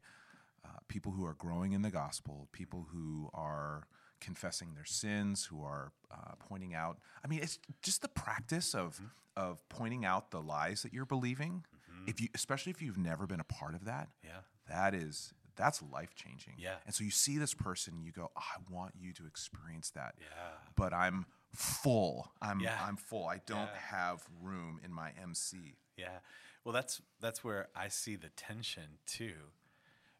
people 0.87 1.11
who 1.11 1.25
are 1.25 1.33
growing 1.33 1.71
in 1.73 1.81
the 1.81 1.91
gospel, 1.91 2.47
people 2.51 2.87
who 2.91 3.29
are 3.33 3.87
confessing 4.19 4.73
their 4.73 4.85
sins, 4.85 5.45
who 5.45 5.63
are 5.63 5.91
uh, 6.11 6.33
pointing 6.39 6.73
out. 6.73 6.97
I 7.23 7.27
mean, 7.27 7.39
it's 7.41 7.59
just 7.81 8.01
the 8.01 8.07
practice 8.09 8.73
of 8.73 8.95
Mm-hmm. 8.95 9.05
of 9.35 9.69
pointing 9.69 10.03
out 10.05 10.31
the 10.31 10.41
lies 10.41 10.81
that 10.81 10.91
you're 10.93 11.05
believing. 11.05 11.63
If 12.07 12.19
you, 12.21 12.29
especially 12.33 12.71
if 12.71 12.81
you've 12.81 12.97
never 12.97 13.27
been 13.27 13.39
a 13.39 13.43
part 13.43 13.75
of 13.75 13.85
that, 13.85 14.07
Yeah. 14.23 14.39
that 14.69 14.93
is 14.95 15.33
that's 15.55 15.81
life 15.81 16.13
changing. 16.15 16.53
Yeah. 16.57 16.75
And 16.85 16.93
so 16.95 17.03
you 17.03 17.09
see 17.11 17.37
this 17.39 17.53
person, 17.53 18.01
you 18.03 18.11
go, 18.11 18.29
oh, 18.35 18.39
I 18.39 18.59
want 18.71 18.93
you 18.99 19.11
to 19.13 19.25
experience 19.27 19.89
that. 19.91 20.13
Yeah. 20.19 20.27
But 20.75 20.93
I'm 20.93 21.25
full. 21.53 22.31
I'm 22.41 22.59
Yeah. 22.59 22.77
I'm 22.87 22.95
full. 22.97 23.25
I 23.27 23.41
don't 23.45 23.69
Yeah. 23.73 23.79
have 23.91 24.23
room 24.41 24.79
in 24.83 24.91
my 24.93 25.11
MC. 25.21 25.75
Yeah. 25.97 26.19
Well, 26.63 26.73
that's 26.73 27.01
that's 27.19 27.43
where 27.43 27.69
I 27.75 27.87
see 27.89 28.15
the 28.15 28.29
tension 28.29 28.99
too, 29.05 29.51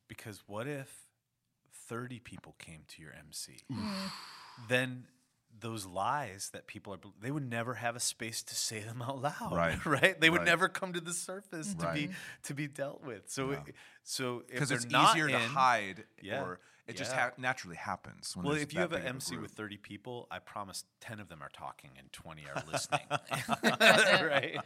because 0.08 0.44
what 0.48 0.68
if 0.68 0.90
thirty 1.88 2.20
people 2.20 2.56
came 2.60 2.82
to 2.90 3.02
your 3.02 3.14
MC? 3.18 3.60
Mm. 3.72 3.92
then 4.70 5.06
those 5.60 5.86
lies 5.88 6.50
that 6.54 6.68
people 6.68 6.94
are 6.94 7.00
they 7.20 7.32
would 7.32 7.50
never 7.50 7.74
have 7.76 7.96
a 7.96 8.00
space 8.00 8.44
to 8.44 8.54
say 8.54 8.80
them 8.82 9.02
out 9.02 9.20
loud 9.22 9.52
Right. 9.52 9.84
right 9.86 10.20
they 10.22 10.30
would 10.30 10.40
Right. 10.40 10.46
never 10.46 10.68
come 10.70 10.94
to 10.94 11.00
the 11.02 11.14
surface 11.14 11.74
to 11.76 11.92
be 11.94 12.04
mm-hmm. 12.04 12.12
to 12.44 12.54
be 12.54 12.68
dealt 12.68 13.04
with 13.04 13.24
so 13.30 13.52
Yeah. 13.52 13.58
it- 13.68 13.76
so 14.04 14.44
Because 14.52 14.70
they're 14.70 14.78
it's 14.78 14.90
not 14.92 15.16
easier 15.16 15.28
to 15.30 15.40
hide 15.40 16.04
Yeah. 16.22 16.42
or 16.44 16.60
it 16.86 16.96
just 16.96 17.12
ha- 17.12 17.32
naturally 17.38 17.76
happens. 17.76 18.36
When 18.36 18.46
well 18.46 18.56
if 18.56 18.74
you 18.74 18.80
have 18.82 18.92
an 18.94 19.00
big 19.02 19.06
of 19.10 19.12
a 19.12 19.16
mc 19.16 19.38
with 19.38 19.52
30 19.52 19.78
people 19.78 20.28
i 20.30 20.38
promise 20.40 20.84
10 21.02 21.20
of 21.20 21.28
them 21.30 21.42
are 21.42 21.50
talking 21.50 21.92
and 21.98 22.12
20 22.14 22.44
are 22.54 22.64
listening 22.72 23.08
right 23.82 24.58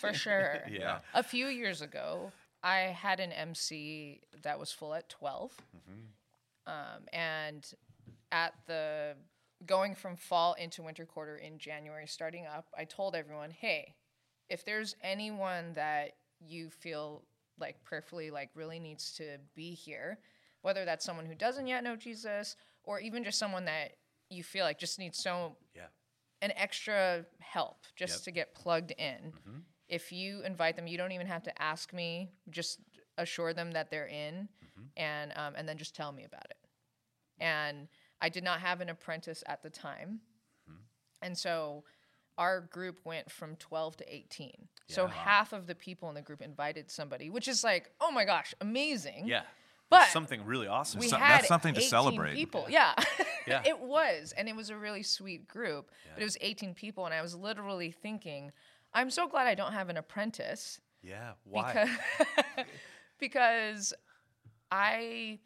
For 0.00 0.12
sure. 0.12 0.60
yeah 0.70 1.00
A 1.14 1.22
few 1.22 1.46
years 1.46 1.82
ago, 1.82 2.32
I 2.62 2.78
had 2.96 3.20
an 3.20 3.32
MC 3.32 4.20
that 4.42 4.58
was 4.58 4.70
full 4.72 4.94
at 4.94 5.08
12. 5.08 5.52
Um, 6.66 6.74
and 7.12 7.66
at 8.30 8.54
the 8.66 9.14
going 9.66 9.94
from 9.94 10.16
fall 10.16 10.54
into 10.54 10.82
winter 10.82 11.04
quarter 11.06 11.36
in 11.36 11.58
January, 11.58 12.06
starting 12.06 12.46
up, 12.46 12.66
I 12.76 12.84
told 12.84 13.14
everyone, 13.16 13.50
hey, 13.50 13.94
if 14.48 14.64
there's 14.64 14.94
anyone 15.02 15.72
that 15.74 16.12
you 16.40 16.70
feel 16.70 17.24
like 17.58 17.82
prayerfully 17.84 18.30
like 18.30 18.50
really 18.54 18.78
needs 18.78 19.12
to 19.14 19.38
be 19.54 19.74
here, 19.74 20.18
whether 20.62 20.84
that's 20.84 21.04
someone 21.04 21.26
who 21.26 21.34
doesn't 21.34 21.66
yet 21.66 21.82
know 21.84 21.96
Jesus 21.96 22.56
or 22.84 23.00
even 23.00 23.24
just 23.24 23.38
someone 23.38 23.64
that 23.64 23.92
you 24.30 24.42
feel 24.42 24.64
like 24.64 24.78
just 24.78 24.98
needs 24.98 25.18
so 25.18 25.56
yeah 25.76 25.82
an 26.40 26.52
extra 26.56 27.24
help 27.40 27.84
just 27.96 28.14
Yep. 28.18 28.22
to 28.24 28.30
get 28.30 28.54
plugged 28.54 28.92
in. 28.92 29.32
If 29.92 30.10
you 30.10 30.42
invite 30.42 30.74
them, 30.76 30.86
you 30.86 30.96
don't 30.96 31.12
even 31.12 31.26
have 31.26 31.42
to 31.44 31.62
ask 31.62 31.92
me. 31.92 32.30
Just 32.50 32.80
assure 33.18 33.52
them 33.52 33.72
that 33.72 33.90
they're 33.90 34.06
in, 34.08 34.48
and 34.96 35.32
um, 35.36 35.52
and 35.54 35.68
then 35.68 35.76
just 35.76 35.94
tell 35.94 36.12
me 36.12 36.24
about 36.24 36.46
it. 36.50 36.56
And 37.38 37.88
I 38.20 38.28
did 38.30 38.42
not 38.42 38.60
have 38.60 38.80
an 38.80 38.88
apprentice 38.88 39.44
at 39.46 39.62
the 39.62 39.68
time, 39.70 40.20
and 41.20 41.36
so 41.36 41.84
our 42.38 42.62
group 42.62 43.00
went 43.04 43.30
from 43.30 43.56
12 43.56 43.98
to 43.98 44.14
18. 44.14 44.52
So 44.88 45.04
Yeah. 45.04 45.10
half 45.12 45.52
of 45.52 45.66
the 45.66 45.74
people 45.74 46.08
in 46.08 46.14
the 46.14 46.22
group 46.22 46.40
invited 46.40 46.90
somebody, 46.90 47.28
which 47.28 47.46
is 47.46 47.62
like, 47.62 47.92
oh 48.00 48.10
my 48.10 48.24
gosh, 48.24 48.54
amazing. 48.62 49.26
yeah 49.26 49.42
But 49.90 50.08
something 50.08 50.42
really 50.46 50.66
awesome 50.66 51.00
we 51.00 51.08
So- 51.08 51.18
had 51.18 51.40
that's 51.40 51.48
something 51.48 51.74
to 51.74 51.80
18 51.80 51.90
celebrate. 51.90 52.34
People, 52.34 52.64
yeah, 52.70 52.94
Yeah. 53.46 53.62
it 53.66 53.78
was, 53.78 54.32
and 54.34 54.48
it 54.48 54.56
was 54.56 54.70
a 54.70 54.76
really 54.78 55.02
sweet 55.02 55.46
group. 55.46 55.90
But 56.14 56.22
it 56.22 56.24
was 56.24 56.38
18 56.40 56.74
people, 56.74 57.04
and 57.04 57.12
I 57.12 57.20
was 57.20 57.34
literally 57.34 57.90
thinking, 57.90 58.50
I'm 58.94 59.10
so 59.10 59.26
glad 59.28 59.46
I 59.46 59.54
don't 59.54 59.72
have 59.72 59.88
an 59.88 59.96
apprentice 59.96 60.80
yeah 61.02 61.32
why 61.44 61.72
because 61.72 61.88
because 63.18 63.94
I 64.70 65.38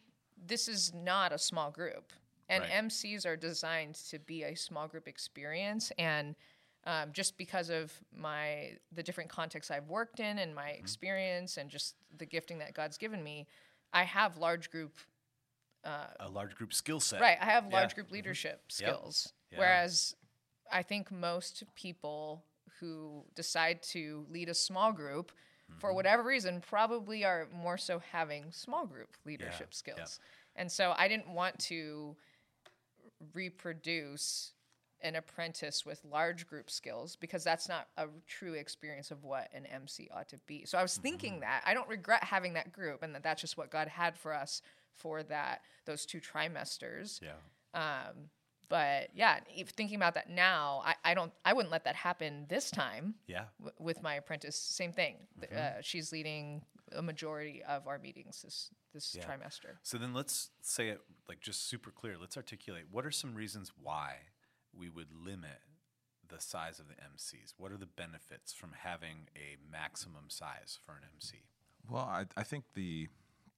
this 0.46 0.68
is 0.68 0.92
not 0.94 1.32
a 1.32 1.38
small 1.38 1.70
group, 1.70 2.12
and 2.48 2.62
Right. 2.62 2.70
MCs 2.72 3.24
are 3.26 3.36
designed 3.36 3.94
to 4.10 4.18
be 4.18 4.44
a 4.44 4.54
small 4.54 4.86
group 4.88 5.08
experience, 5.08 5.92
and 5.98 6.34
um, 6.84 7.10
just 7.12 7.36
because 7.38 7.70
of 7.70 7.92
my 8.14 8.72
the 8.92 9.02
different 9.02 9.30
contexts 9.30 9.70
I've 9.70 9.88
worked 9.88 10.20
in 10.20 10.38
and 10.38 10.50
Mm-hmm. 10.50 10.54
my 10.54 10.68
experience 10.70 11.56
and 11.56 11.68
just 11.70 11.96
the 12.18 12.26
gifting 12.26 12.58
that 12.58 12.74
God's 12.74 12.98
given 12.98 13.22
me, 13.22 13.46
I 13.92 14.04
have 14.04 14.36
large 14.36 14.70
group 14.70 14.92
a 15.84 16.28
large 16.28 16.54
group 16.56 16.74
skill 16.74 16.98
set 17.00 17.20
Right. 17.20 17.38
I 17.40 17.46
have 17.46 17.64
Yeah. 17.70 17.72
large 17.72 17.94
group 17.94 18.10
leadership 18.10 18.60
skills. 18.72 19.32
Yeah. 19.50 19.58
Whereas 19.58 20.14
I 20.70 20.82
think 20.82 21.10
most 21.12 21.62
people 21.76 22.44
who 22.80 23.24
decide 23.34 23.82
to 23.82 24.26
lead 24.30 24.48
a 24.48 24.54
small 24.54 24.92
group, 24.92 25.32
for 25.78 25.88
Mm-hmm. 25.88 25.96
whatever 25.96 26.22
reason, 26.22 26.60
probably 26.60 27.24
are 27.24 27.48
more 27.52 27.76
so 27.76 27.98
having 28.12 28.52
small 28.52 28.86
group 28.86 29.16
leadership 29.24 29.68
yeah. 29.72 29.94
skills. 29.94 30.20
And 30.54 30.70
so 30.70 30.94
I 30.96 31.08
didn't 31.08 31.28
want 31.28 31.58
to 31.60 32.14
reproduce 33.34 34.52
an 35.02 35.14
apprentice 35.16 35.84
with 35.84 36.00
large 36.04 36.46
group 36.46 36.70
skills 36.70 37.16
because 37.16 37.44
that's 37.44 37.68
not 37.68 37.88
a 37.96 38.06
true 38.26 38.54
experience 38.54 39.10
of 39.10 39.24
what 39.24 39.48
an 39.52 39.66
MC 39.66 40.08
ought 40.14 40.28
to 40.28 40.38
be. 40.46 40.64
So 40.64 40.78
I 40.78 40.82
was 40.82 40.96
thinking 40.96 41.32
Mm-hmm. 41.32 41.40
that 41.40 41.62
I 41.66 41.74
don't 41.74 41.88
regret 41.88 42.24
having 42.24 42.54
that 42.54 42.72
group 42.72 43.02
and 43.02 43.14
that 43.14 43.22
that's 43.22 43.40
just 43.40 43.56
what 43.58 43.70
God 43.70 43.88
had 43.88 44.16
for 44.16 44.32
us 44.32 44.62
for 44.94 45.22
that 45.24 45.60
those 45.84 46.06
two 46.06 46.20
trimesters. 46.20 47.20
yeah 47.22 47.32
Um, 47.74 48.30
but 48.68 49.08
yeah, 49.14 49.40
if 49.54 49.68
thinking 49.70 49.96
about 49.96 50.14
that 50.14 50.28
now, 50.30 50.82
I, 50.84 50.94
I 51.04 51.14
don't 51.14 51.32
I 51.44 51.52
wouldn't 51.52 51.72
let 51.72 51.84
that 51.84 51.96
happen 51.96 52.46
this 52.48 52.70
time 52.70 53.14
yeah 53.26 53.44
w- 53.58 53.74
with 53.78 54.02
my 54.02 54.14
apprentice. 54.14 54.56
Same 54.56 54.92
thing. 54.92 55.16
Mm-hmm. 55.40 55.56
Uh, 55.56 55.82
she's 55.82 56.12
leading 56.12 56.62
a 56.92 57.02
majority 57.02 57.62
of 57.68 57.86
our 57.88 57.98
meetings 57.98 58.42
this 58.42 58.70
this 58.92 59.14
Yeah. 59.16 59.24
trimester. 59.24 59.76
So 59.82 59.98
then 59.98 60.14
let's 60.14 60.50
say 60.62 60.88
it 60.88 61.00
like 61.28 61.40
just 61.40 61.68
super 61.68 61.90
clear. 61.90 62.16
Let's 62.20 62.36
articulate 62.36 62.84
what 62.90 63.04
are 63.06 63.10
some 63.10 63.34
reasons 63.34 63.72
why 63.82 64.14
we 64.76 64.88
would 64.88 65.08
limit 65.12 65.60
the 66.28 66.40
size 66.40 66.80
of 66.80 66.88
the 66.88 66.94
MCs? 66.94 67.54
What 67.56 67.70
are 67.72 67.76
the 67.76 67.86
benefits 67.86 68.52
from 68.52 68.70
having 68.82 69.28
a 69.36 69.56
maximum 69.70 70.24
size 70.28 70.78
for 70.84 70.92
an 70.92 71.02
MC? 71.14 71.36
Well, 71.88 72.02
I, 72.02 72.26
I 72.36 72.42
think 72.42 72.64
the 72.74 73.08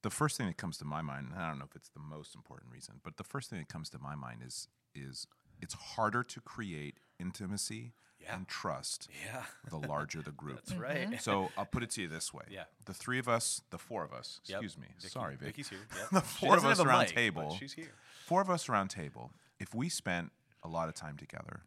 the 0.02 0.10
first 0.10 0.36
thing 0.36 0.46
that 0.46 0.56
comes 0.58 0.78
to 0.78 0.84
my 0.84 1.02
mind, 1.02 1.28
and 1.32 1.42
I 1.42 1.48
don't 1.48 1.58
know 1.58 1.64
if 1.68 1.74
it's 1.74 1.88
the 1.88 1.98
most 2.00 2.34
important 2.36 2.70
reason, 2.70 3.00
but 3.02 3.16
the 3.16 3.24
first 3.24 3.50
thing 3.50 3.58
that 3.58 3.68
comes 3.68 3.90
to 3.90 3.98
my 3.98 4.14
mind 4.14 4.42
is 4.46 4.68
is 4.98 5.26
it's 5.60 5.74
harder 5.74 6.22
to 6.22 6.40
create 6.40 6.98
intimacy 7.18 7.92
Yeah. 8.20 8.36
and 8.36 8.48
trust, 8.48 9.08
Yeah. 9.24 9.44
the 9.68 9.78
larger 9.78 10.22
the 10.22 10.30
group. 10.32 10.56
That's 10.64 10.74
right. 10.74 11.20
So 11.20 11.50
I'll 11.56 11.64
put 11.66 11.82
it 11.82 11.90
to 11.92 12.02
you 12.02 12.08
this 12.08 12.32
way. 12.34 12.44
Yeah. 12.50 12.64
The 12.84 12.94
three 12.94 13.18
of 13.18 13.28
us, 13.28 13.62
the 13.70 13.78
four 13.78 14.04
of 14.04 14.12
us, 14.12 14.40
Yep. 14.44 14.62
excuse 14.62 14.78
me. 14.78 14.88
Vicky- 14.98 15.08
Sorry, 15.08 15.34
Vic. 15.36 15.46
Vicky's 15.48 15.68
here. 15.68 15.86
Yep. 15.96 16.10
the 16.10 16.20
four 16.20 16.56
of 16.56 16.64
us 16.64 16.80
around 16.80 17.00
mic, 17.06 17.08
table. 17.14 17.56
She's 17.58 17.72
here. 17.72 17.92
Four 18.26 18.40
of 18.40 18.50
us 18.50 18.68
around 18.68 18.88
table. 18.88 19.32
If 19.58 19.74
we 19.74 19.88
spent 19.88 20.32
a 20.62 20.68
lot 20.68 20.88
of 20.88 20.94
time 20.94 21.16
together, 21.16 21.62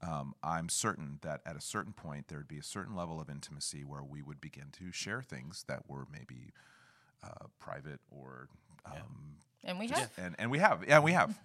um, 0.00 0.34
I'm 0.42 0.68
certain 0.68 1.18
that 1.22 1.42
at 1.46 1.54
a 1.56 1.60
certain 1.60 1.92
point 1.92 2.26
there'd 2.28 2.48
be 2.48 2.58
a 2.58 2.62
certain 2.64 2.96
level 2.96 3.20
of 3.20 3.30
intimacy 3.30 3.84
where 3.84 4.02
we 4.02 4.20
would 4.22 4.40
begin 4.40 4.70
to 4.72 4.90
share 4.90 5.22
things 5.22 5.64
that 5.68 5.88
were 5.88 6.06
maybe 6.10 6.52
uh, 7.22 7.46
private 7.60 8.00
or 8.10 8.48
um, 8.84 9.36
And 9.62 9.78
we 9.78 9.86
have. 9.88 10.10
and 10.18 10.34
and 10.40 10.50
we 10.50 10.58
have 10.58 10.84
yeah 10.88 10.98
we 10.98 11.12
have 11.12 11.38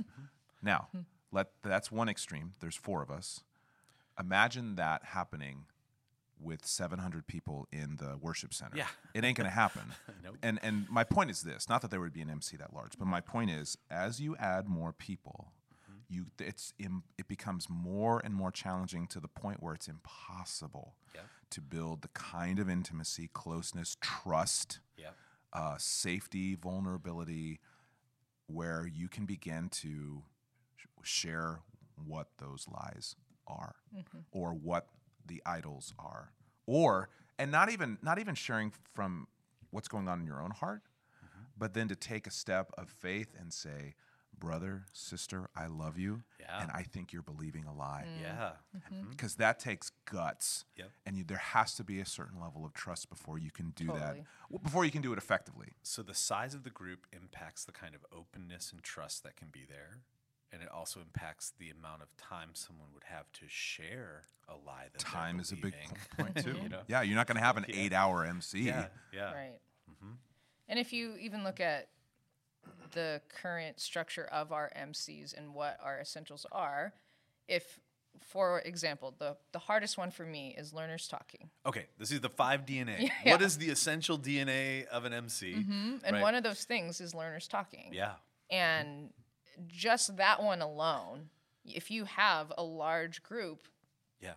now 0.61 0.87
let 1.31 1.47
that's 1.63 1.91
one 1.91 2.09
extreme 2.09 2.53
there's 2.59 2.75
four 2.75 3.01
of 3.03 3.09
us 3.11 3.41
imagine 4.19 4.75
that 4.75 5.03
happening 5.05 5.65
with 6.39 6.65
700 6.65 7.25
people 7.25 7.67
in 7.71 7.97
the 7.97 8.17
worship 8.21 8.53
center 8.53 8.77
Yeah. 8.77 8.87
it 9.13 9.23
ain't 9.25 9.37
gonna 9.37 9.49
happen 9.49 9.93
Nope. 10.23 10.37
and 10.43 10.59
and 10.61 10.87
my 10.89 11.03
point 11.03 11.29
is 11.31 11.41
this 11.41 11.67
not 11.67 11.81
that 11.81 11.91
there 11.91 11.99
would 11.99 12.13
be 12.13 12.21
an 12.21 12.29
mc 12.29 12.55
that 12.57 12.73
large 12.73 12.97
but 12.97 13.05
my 13.07 13.21
point 13.21 13.49
is 13.51 13.77
as 13.89 14.19
you 14.19 14.35
add 14.37 14.67
more 14.67 14.93
people 14.93 15.51
you 16.09 16.27
it's 16.39 16.73
im, 16.79 17.03
it 17.17 17.27
becomes 17.27 17.67
more 17.69 18.21
and 18.23 18.33
more 18.33 18.51
challenging 18.51 19.07
to 19.07 19.19
the 19.19 19.27
point 19.27 19.61
where 19.61 19.73
it's 19.73 19.87
impossible 19.89 20.95
Yeah. 21.13 21.21
to 21.49 21.59
build 21.61 22.01
the 22.01 22.07
kind 22.09 22.59
of 22.59 22.69
intimacy 22.69 23.29
closeness 23.33 23.97
trust 23.99 24.79
Yeah. 24.97 25.09
uh, 25.51 25.75
safety, 25.77 26.55
vulnerability, 26.55 27.59
where 28.47 28.87
you 28.87 29.09
can 29.09 29.25
begin 29.25 29.67
to 29.69 30.23
sh- 30.23 30.36
share 31.07 31.59
what 32.05 32.27
those 32.37 32.67
lies 32.67 33.15
are, 33.47 33.75
mm-hmm. 33.95 34.19
or 34.31 34.53
what 34.53 34.87
the 35.25 35.41
idols 35.45 35.93
are, 35.97 36.31
or 36.65 37.09
and 37.39 37.51
not 37.51 37.71
even 37.71 37.97
not 38.01 38.19
even 38.19 38.35
sharing 38.35 38.71
from 38.93 39.27
what's 39.71 39.87
going 39.87 40.07
on 40.07 40.19
in 40.19 40.25
your 40.25 40.41
own 40.41 40.51
heart, 40.51 40.81
mm-hmm. 41.23 41.43
but 41.57 41.73
then 41.73 41.87
to 41.87 41.95
take 41.95 42.27
a 42.27 42.31
step 42.31 42.71
of 42.77 42.89
faith 42.89 43.33
and 43.39 43.51
say, 43.53 43.95
"Brother, 44.37 44.85
sister, 44.93 45.49
I 45.55 45.67
love 45.67 45.97
you, 45.97 46.23
Yeah. 46.39 46.61
and 46.61 46.71
I 46.71 46.83
think 46.83 47.11
you're 47.13 47.21
believing 47.23 47.65
a 47.65 47.73
lie." 47.73 48.05
Mm. 48.07 48.21
Yeah. 48.21 48.51
Mm-hmm. 48.75 49.09
because 49.09 49.35
that 49.35 49.59
takes 49.59 49.91
guts 50.05 50.65
Yep. 50.77 50.91
and 51.05 51.17
you, 51.17 51.23
there 51.23 51.37
has 51.37 51.73
to 51.75 51.83
be 51.83 51.99
a 51.99 52.05
certain 52.05 52.39
level 52.39 52.65
of 52.65 52.73
trust 52.73 53.09
before 53.09 53.37
you 53.39 53.49
can 53.51 53.71
do 53.71 53.87
Totally. 53.87 54.23
that 54.51 54.63
before 54.63 54.85
you 54.85 54.91
can 54.91 55.01
do 55.01 55.11
it 55.13 55.17
effectively 55.17 55.69
So 55.83 56.01
the 56.03 56.13
size 56.13 56.53
of 56.53 56.63
the 56.63 56.69
group 56.69 57.07
impacts 57.11 57.65
the 57.65 57.71
kind 57.71 57.95
of 57.95 58.05
openness 58.15 58.71
and 58.71 58.81
trust 58.83 59.23
that 59.23 59.35
can 59.35 59.49
be 59.51 59.65
there. 59.67 60.01
And 60.51 60.61
it 60.61 60.69
also 60.71 60.99
impacts 61.01 61.51
the 61.59 61.69
amount 61.69 62.01
of 62.01 62.15
time 62.17 62.49
someone 62.53 62.87
would 62.93 63.03
have 63.05 63.31
to 63.33 63.45
share 63.47 64.23
a 64.47 64.53
lie 64.65 64.85
that 64.93 64.99
time 64.99 65.39
is 65.41 65.51
a 65.51 65.55
big 65.57 65.73
point 66.17 66.35
too 66.37 66.55
You 66.63 66.69
know? 66.69 66.79
yeah 66.87 67.01
you're 67.01 67.15
not 67.17 67.27
going 67.27 67.35
to 67.37 67.43
have 67.43 67.57
an 67.57 67.65
Yeah. 67.67 67.75
eight 67.75 67.93
hour 67.93 68.23
mc 68.25 68.57
Yeah. 68.59 68.87
Yeah. 69.13 69.33
Right. 69.33 69.59
Mm-hmm. 69.91 70.13
And 70.69 70.79
if 70.79 70.93
you 70.93 71.15
even 71.19 71.43
look 71.43 71.59
at 71.59 71.89
the 72.91 73.21
current 73.41 73.79
structure 73.79 74.25
of 74.31 74.51
our 74.51 74.71
MCs 74.77 75.37
and 75.37 75.53
what 75.53 75.77
our 75.83 75.99
essentials 75.99 76.45
are, 76.51 76.93
if, 77.47 77.79
for 78.19 78.59
example, 78.61 79.13
the, 79.19 79.37
the 79.53 79.59
hardest 79.59 79.97
one 79.97 80.11
for 80.11 80.25
me 80.25 80.53
is 80.57 80.73
learners 80.73 81.07
talking. 81.07 81.49
Okay, 81.65 81.85
this 81.97 82.11
is 82.11 82.19
the 82.21 82.29
five 82.29 82.65
DNA. 82.65 83.09
Yeah. 83.25 83.33
What 83.33 83.41
is 83.41 83.57
the 83.57 83.69
essential 83.69 84.17
DNA 84.17 84.85
of 84.87 85.05
an 85.05 85.13
MC? 85.13 85.53
Mm-hmm. 85.55 85.95
And 86.03 86.13
Right. 86.15 86.21
one 86.21 86.35
of 86.35 86.43
those 86.43 86.63
things 86.65 86.99
is 87.01 87.13
learners 87.15 87.47
talking. 87.47 87.89
Yeah. 87.93 88.13
And 88.49 89.11
just 89.67 90.17
that 90.17 90.43
one 90.43 90.61
alone, 90.61 91.29
if 91.65 91.89
you 91.91 92.05
have 92.05 92.51
a 92.57 92.63
large 92.63 93.23
group, 93.23 93.67
Yeah. 94.21 94.33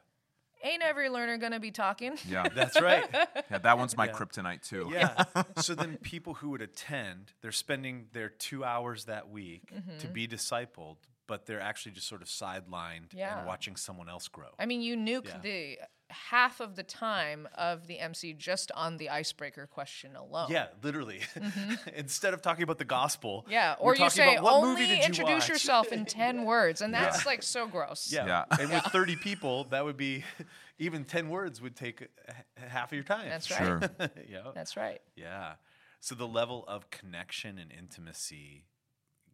ain't 0.65 0.83
every 0.83 1.09
learner 1.09 1.37
going 1.39 1.53
to 1.53 1.61
be 1.61 1.71
talking. 1.71 2.19
yeah 2.27 2.49
That's 2.49 2.81
right. 2.81 3.07
yeah 3.51 3.59
that 3.59 3.79
one's 3.79 3.97
my 3.97 4.07
Yeah. 4.07 4.13
kryptonite 4.13 4.67
too 4.67 4.89
Yeah. 4.93 5.25
so 5.59 5.75
then 5.75 5.97
people 5.99 6.35
who 6.35 6.51
would 6.51 6.63
attend, 6.63 7.33
they're 7.41 7.53
spending 7.53 8.07
their 8.13 8.29
two 8.29 8.65
hours 8.65 9.05
that 9.05 9.29
week 9.31 9.69
to 9.69 9.75
mm-hmm. 9.75 10.13
be 10.13 10.27
discipled, 10.27 10.97
but 11.27 11.47
they're 11.47 11.61
actually 11.61 11.93
just 11.93 12.09
sort 12.09 12.23
of 12.23 12.29
sidelined 12.29 13.13
Yeah. 13.15 13.39
and 13.39 13.47
watching 13.47 13.77
someone 13.77 14.09
else 14.09 14.29
grow. 14.29 14.49
I 14.59 14.67
mean, 14.67 14.81
you 14.83 14.97
nuke 14.97 15.27
Yeah. 15.29 15.39
the 15.43 15.79
half 16.11 16.61
of 16.61 16.77
the 16.77 16.83
time 16.83 17.49
of 17.57 17.87
the 17.87 17.99
MC 17.99 18.33
just 18.33 18.71
on 18.73 18.97
the 18.99 19.09
icebreaker 19.11 19.67
question 19.67 20.17
alone. 20.17 20.49
yeah, 20.51 20.67
literally. 20.83 21.21
Instead 21.95 22.35
of 22.35 22.43
talking 22.43 22.63
about 22.63 22.79
the 22.79 22.85
gospel, 22.85 23.43
Mm-hmm. 23.43 23.53
Yeah, 23.53 23.77
or 23.79 23.93
you 23.95 23.99
talking 23.99 24.11
say 24.11 24.33
about 24.35 24.45
what 24.45 24.63
movie 24.63 24.83
only 24.83 24.87
did 24.87 24.99
you 24.99 25.05
introduce 25.05 25.35
watch? 25.45 25.49
yourself 25.49 25.93
in 25.93 26.05
10 26.07 26.45
words, 26.45 26.81
and 26.81 26.93
that's 26.93 27.25
like 27.27 27.43
so 27.43 27.67
gross. 27.67 28.13
Yeah. 28.13 28.27
Yeah. 28.27 28.45
And 28.59 28.71
with 28.71 28.85
30 28.85 29.17
people, 29.17 29.65
that 29.71 29.85
would 29.85 29.97
be 29.97 30.25
even 30.79 31.05
10 31.05 31.29
words 31.29 31.61
would 31.63 31.77
take 31.77 32.09
half 32.57 32.91
of 32.91 32.95
your 32.95 33.05
time. 33.05 33.29
That's 33.29 33.51
right. 33.51 33.59
sure 33.67 33.81
yeah. 34.29 34.51
That's 34.55 34.77
right. 34.77 35.01
Yeah. 35.17 35.53
So 36.01 36.15
the 36.15 36.27
level 36.27 36.65
of 36.67 36.91
connection 36.91 37.59
and 37.59 37.71
intimacy, 37.71 38.65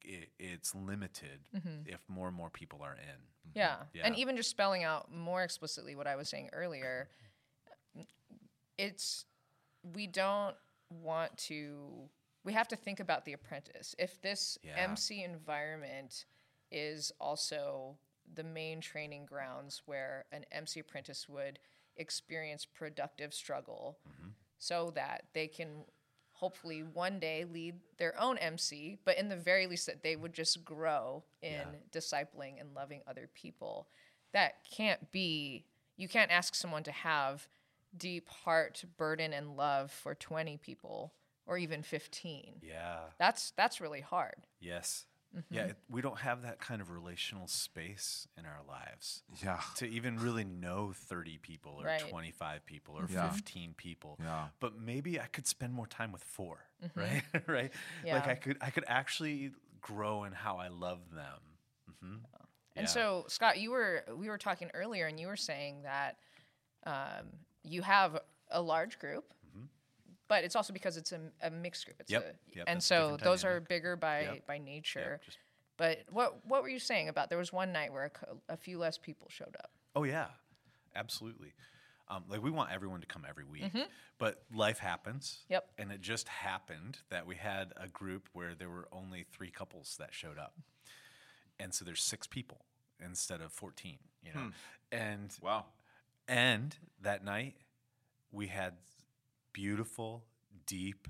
i 0.08 0.26
it's 0.38 0.74
limited 0.74 1.40
mm-hmm. 1.54 1.86
if 1.86 2.00
more 2.08 2.28
and 2.28 2.36
more 2.36 2.50
people 2.50 2.80
are 2.82 2.94
in. 2.94 3.50
Mm-hmm. 3.50 3.58
Yeah. 3.58 3.76
And 4.04 4.16
even 4.16 4.36
just 4.36 4.50
spelling 4.50 4.84
out 4.84 5.12
more 5.12 5.42
explicitly 5.42 5.96
what 5.96 6.06
I 6.06 6.16
was 6.16 6.28
saying 6.28 6.50
earlier, 6.52 7.08
it's 8.78 9.24
we 9.94 10.06
don't 10.06 10.56
want 10.90 11.36
to 11.36 12.08
we 12.44 12.52
have 12.52 12.68
to 12.68 12.76
think 12.76 13.00
about 13.00 13.24
the 13.24 13.32
apprentice. 13.32 13.94
If 13.98 14.20
this 14.22 14.56
Yeah. 14.62 14.76
MC 14.76 15.24
environment 15.24 16.26
is 16.70 17.12
also 17.20 17.98
the 18.34 18.44
main 18.44 18.80
training 18.80 19.26
grounds 19.26 19.82
where 19.86 20.26
an 20.32 20.44
MC 20.52 20.80
apprentice 20.80 21.28
would 21.28 21.58
experience 21.96 22.64
productive 22.64 23.32
struggle 23.32 23.98
mm-hmm. 24.08 24.28
so 24.58 24.90
that 24.92 25.24
they 25.32 25.48
can 25.48 25.84
hopefully 26.36 26.82
one 26.82 27.18
day 27.18 27.44
lead 27.44 27.74
their 27.98 28.18
own 28.20 28.36
MC, 28.38 28.98
but 29.04 29.16
in 29.16 29.28
the 29.28 29.36
very 29.36 29.66
least 29.66 29.86
that 29.86 30.02
they 30.02 30.16
would 30.16 30.32
just 30.34 30.64
grow 30.64 31.24
in 31.42 31.52
Yeah. 31.52 31.64
discipling 31.92 32.60
and 32.60 32.74
loving 32.74 33.02
other 33.06 33.28
people. 33.34 33.88
That 34.32 34.62
can't 34.70 35.10
be, 35.12 35.64
you 35.96 36.08
can't 36.08 36.30
ask 36.30 36.54
someone 36.54 36.82
to 36.84 36.92
have 36.92 37.48
deep 37.96 38.28
heart, 38.28 38.84
burden, 38.98 39.32
and 39.32 39.56
love 39.56 39.90
for 39.90 40.14
20 40.14 40.58
people 40.58 41.14
or 41.46 41.56
even 41.56 41.82
15. 41.82 42.60
Yeah. 42.62 43.00
That's 43.18 43.52
that's 43.52 43.80
really 43.80 44.02
hard. 44.02 44.46
Yes. 44.60 45.06
Mm-hmm. 45.36 45.54
Yeah. 45.54 45.62
It, 45.66 45.76
we 45.90 46.00
don't 46.00 46.18
have 46.20 46.42
that 46.42 46.58
kind 46.60 46.80
of 46.80 46.90
relational 46.90 47.46
space 47.46 48.26
in 48.38 48.46
our 48.46 48.60
lives 48.66 49.22
yeah 49.42 49.60
to 49.76 49.86
even 49.86 50.18
really 50.18 50.44
know 50.44 50.92
30 50.94 51.38
people 51.42 51.76
or 51.80 51.84
Right. 51.84 51.98
25 52.00 52.64
people 52.66 52.94
or 52.94 53.06
Yeah. 53.10 53.30
15 53.30 53.74
people. 53.76 54.18
Yeah. 54.20 54.46
But 54.60 54.78
maybe 54.80 55.20
I 55.20 55.26
could 55.26 55.46
spend 55.46 55.72
more 55.74 55.86
time 55.86 56.10
with 56.12 56.22
4, 56.24 56.58
right? 56.94 57.22
right? 57.46 57.70
Yeah. 58.04 58.14
Like 58.14 58.22
Mm-hmm. 58.22 58.30
I 58.30 58.34
could 58.36 58.56
I 58.62 58.70
could 58.70 58.84
actually 58.88 59.52
grow 59.80 60.24
in 60.24 60.32
how 60.32 60.56
I 60.56 60.68
love 60.68 61.00
them. 61.14 61.40
hmm 62.00 62.16
And 62.76 62.88
so, 62.88 63.24
Scott, 63.28 63.58
you 63.58 63.70
were 63.70 64.04
we 64.16 64.28
were 64.28 64.38
talking 64.38 64.70
earlier, 64.74 65.06
and 65.06 65.18
you 65.20 65.26
were 65.28 65.36
saying 65.36 65.82
that 65.82 66.18
um, 66.86 67.26
you 67.62 67.82
have 67.82 68.18
a 68.50 68.60
large 68.60 68.98
group, 68.98 69.24
but 70.28 70.44
it's 70.44 70.56
also 70.56 70.72
because 70.72 70.96
it's 70.96 71.12
a, 71.12 71.20
a 71.42 71.50
mixed 71.50 71.84
group. 71.84 71.96
It's 72.00 72.10
Yep, 72.10 72.22
a, 72.22 72.56
yep, 72.56 72.64
and 72.68 72.76
that's 72.76 72.86
so 72.86 73.02
different 73.16 73.24
those 73.24 73.44
are 73.44 73.60
bigger 73.60 73.96
by 73.96 74.20
Yep, 74.22 74.46
by 74.46 74.58
nature. 74.58 75.20
just- 75.24 75.38
But 75.76 75.98
what 76.10 76.44
what 76.46 76.62
were 76.62 76.68
you 76.68 76.78
saying 76.78 77.08
about 77.08 77.28
there 77.28 77.38
was 77.38 77.52
one 77.52 77.72
night 77.72 77.92
where 77.92 78.04
a, 78.04 78.10
co- 78.10 78.40
a 78.48 78.56
few 78.56 78.78
less 78.78 78.98
people 78.98 79.28
showed 79.30 79.56
up? 79.58 79.70
Oh 79.94 80.04
yeah, 80.04 80.28
absolutely. 80.94 81.52
Um, 82.08 82.22
like 82.28 82.40
we 82.42 82.50
want 82.52 82.70
everyone 82.70 83.00
to 83.00 83.06
come 83.06 83.24
every 83.28 83.44
week, 83.44 83.64
but 84.18 84.44
life 84.54 84.78
happens. 84.78 85.40
Mm-hmm. 85.44 85.52
Yep. 85.54 85.68
And 85.78 85.90
it 85.92 86.00
just 86.00 86.28
happened 86.28 86.98
that 87.10 87.26
we 87.26 87.34
had 87.34 87.72
a 87.76 87.88
group 87.88 88.28
where 88.32 88.54
there 88.54 88.70
were 88.70 88.86
only 88.92 89.24
three 89.32 89.50
couples 89.50 89.96
that 89.98 90.14
showed 90.14 90.38
up, 90.38 90.54
and 91.58 91.74
so 91.74 91.84
there's 91.84 92.02
six 92.02 92.26
people 92.28 92.64
instead 93.04 93.40
of 93.40 93.52
fourteen. 93.52 93.98
You 94.22 94.32
know, 94.34 94.50
and 94.92 95.32
wow 95.42 95.66
and 96.28 96.74
that 97.02 97.24
night 97.24 97.54
we 98.32 98.46
had 98.48 98.74
beautiful, 99.56 100.22
deep, 100.66 101.08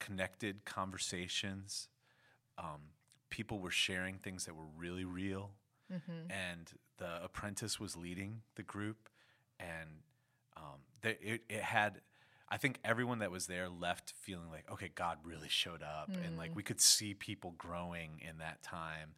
connected 0.00 0.66
conversations. 0.66 1.88
Um, 2.58 2.92
people 3.30 3.58
were 3.58 3.70
sharing 3.70 4.16
things 4.18 4.44
that 4.44 4.54
were 4.54 4.68
really 4.76 5.06
real. 5.06 5.52
And 6.30 6.70
the 6.98 7.24
apprentice 7.24 7.80
was 7.80 7.96
leading 7.96 8.42
the 8.56 8.62
group. 8.62 9.08
And 9.58 9.88
um, 10.58 10.80
th- 11.02 11.18
it, 11.22 11.40
it 11.48 11.62
had, 11.62 12.02
I 12.50 12.58
think 12.58 12.80
everyone 12.84 13.20
that 13.20 13.30
was 13.30 13.46
there 13.46 13.70
left 13.70 14.12
feeling 14.20 14.50
like, 14.50 14.70
okay, 14.70 14.90
God 14.94 15.16
really 15.24 15.48
showed 15.48 15.82
up. 15.82 16.10
And 16.26 16.36
like 16.36 16.54
we 16.54 16.62
could 16.62 16.82
see 16.82 17.14
people 17.14 17.54
growing 17.56 18.20
in 18.20 18.36
that 18.38 18.62
time. 18.62 19.14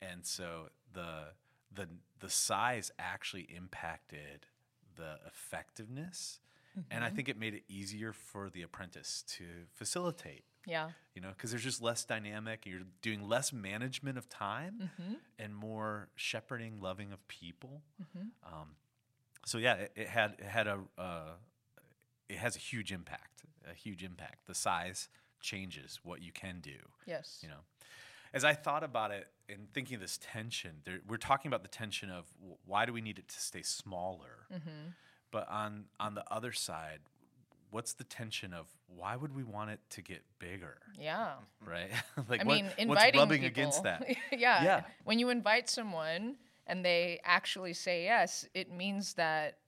And 0.00 0.24
so 0.24 0.70
the, 0.94 1.34
the, 1.74 1.86
the 2.18 2.30
size 2.30 2.90
actually 2.98 3.46
impacted 3.54 4.46
the 4.96 5.18
effectiveness. 5.26 6.40
And 6.90 7.04
I 7.04 7.10
think 7.10 7.28
it 7.28 7.38
made 7.38 7.54
it 7.54 7.64
easier 7.68 8.12
for 8.12 8.48
the 8.50 8.62
apprentice 8.62 9.22
to 9.36 9.44
facilitate 9.74 10.44
Yeah. 10.66 10.90
you 11.14 11.20
know, 11.20 11.30
because 11.30 11.50
there's 11.50 11.64
just 11.64 11.82
less 11.82 12.04
dynamic. 12.04 12.64
You're 12.66 12.82
doing 13.02 13.28
less 13.28 13.52
management 13.52 14.16
of 14.18 14.28
time 14.28 14.90
and 15.38 15.54
more 15.54 16.08
shepherding, 16.16 16.80
loving 16.80 17.12
of 17.12 17.26
people. 17.28 17.82
Um, 18.44 18.76
so 19.46 19.58
yeah, 19.58 19.74
it, 19.74 19.92
it 19.96 20.08
had 20.08 20.36
it 20.38 20.44
had 20.44 20.66
a 20.66 20.78
uh, 20.98 21.32
it 22.28 22.36
has 22.38 22.56
a 22.56 22.60
huge 22.60 22.92
impact. 22.92 23.42
A 23.70 23.74
huge 23.74 24.02
impact. 24.04 24.46
The 24.46 24.54
size 24.54 25.08
changes 25.40 26.00
what 26.02 26.22
you 26.22 26.32
can 26.32 26.60
do. 26.60 26.76
Yes. 27.06 27.40
You 27.42 27.48
know, 27.48 27.60
as 28.32 28.44
I 28.44 28.54
thought 28.54 28.84
about 28.84 29.10
it 29.10 29.26
and 29.48 29.68
thinking 29.74 29.96
of 29.96 30.00
this 30.00 30.18
tension, 30.22 30.82
there, 30.84 31.00
we're 31.08 31.16
talking 31.16 31.48
about 31.48 31.62
the 31.62 31.68
tension 31.68 32.10
of 32.10 32.24
why 32.64 32.86
do 32.86 32.92
we 32.92 33.00
need 33.00 33.18
it 33.18 33.28
to 33.28 33.40
stay 33.40 33.62
smaller, 33.62 34.46
but 35.30 35.48
on 35.48 35.84
on 35.98 36.14
the 36.14 36.24
other 36.30 36.52
side, 36.52 37.00
what's 37.70 37.92
the 37.94 38.04
tension 38.04 38.52
of 38.52 38.66
why 38.88 39.16
would 39.16 39.34
we 39.34 39.44
want 39.44 39.70
it 39.70 39.80
to 39.90 40.02
get 40.02 40.22
bigger? 40.38 40.78
Yeah. 40.98 41.34
right? 41.64 41.90
like 42.28 42.40
I 42.40 42.44
what- 42.44 42.54
mean, 42.76 42.88
what's 42.88 43.04
rubbing 43.16 43.42
people, 43.42 43.46
against 43.46 43.82
that? 43.84 44.06
yeah. 44.32 44.64
Yeah. 44.64 44.80
When 45.04 45.18
you 45.18 45.28
invite 45.30 45.68
someone 45.70 46.36
and 46.66 46.84
they 46.84 47.20
actually 47.24 47.72
say 47.74 48.04
yes, 48.04 48.46
it 48.54 48.70
means 48.72 49.14
that 49.14 49.58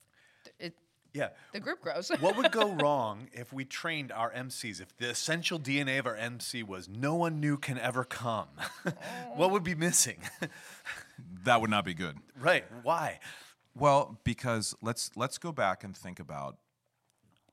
it 0.59 0.75
Yeah. 1.15 1.29
the 1.53 1.61
group 1.61 1.81
grows. 1.81 2.11
What 2.21 2.37
would 2.37 2.51
go 2.53 2.73
wrong 2.83 3.29
if 3.33 3.53
we 3.53 3.65
trained 3.65 4.11
our 4.13 4.33
MCs? 4.33 4.81
If 4.81 4.97
the 4.97 5.11
essential 5.11 5.59
DNA 5.61 5.99
of 5.99 6.07
our 6.07 6.17
MC 6.17 6.63
was 6.63 6.89
no 6.89 7.15
one 7.15 7.39
new 7.41 7.57
can 7.57 7.79
ever 7.79 8.03
come, 8.05 8.49
what 9.37 9.51
would 9.53 9.63
be 9.63 9.75
missing? 9.75 10.19
That 11.45 11.61
would 11.61 11.71
not 11.71 11.85
be 11.85 11.95
good. 11.95 12.17
right? 12.41 12.65
Why? 12.83 13.19
Well, 13.75 14.21
because 14.25 14.75
let's 14.83 15.11
let's 15.17 15.39
go 15.39 15.53
back 15.53 15.83
and 15.85 15.97
think 15.97 16.21
about 16.21 16.59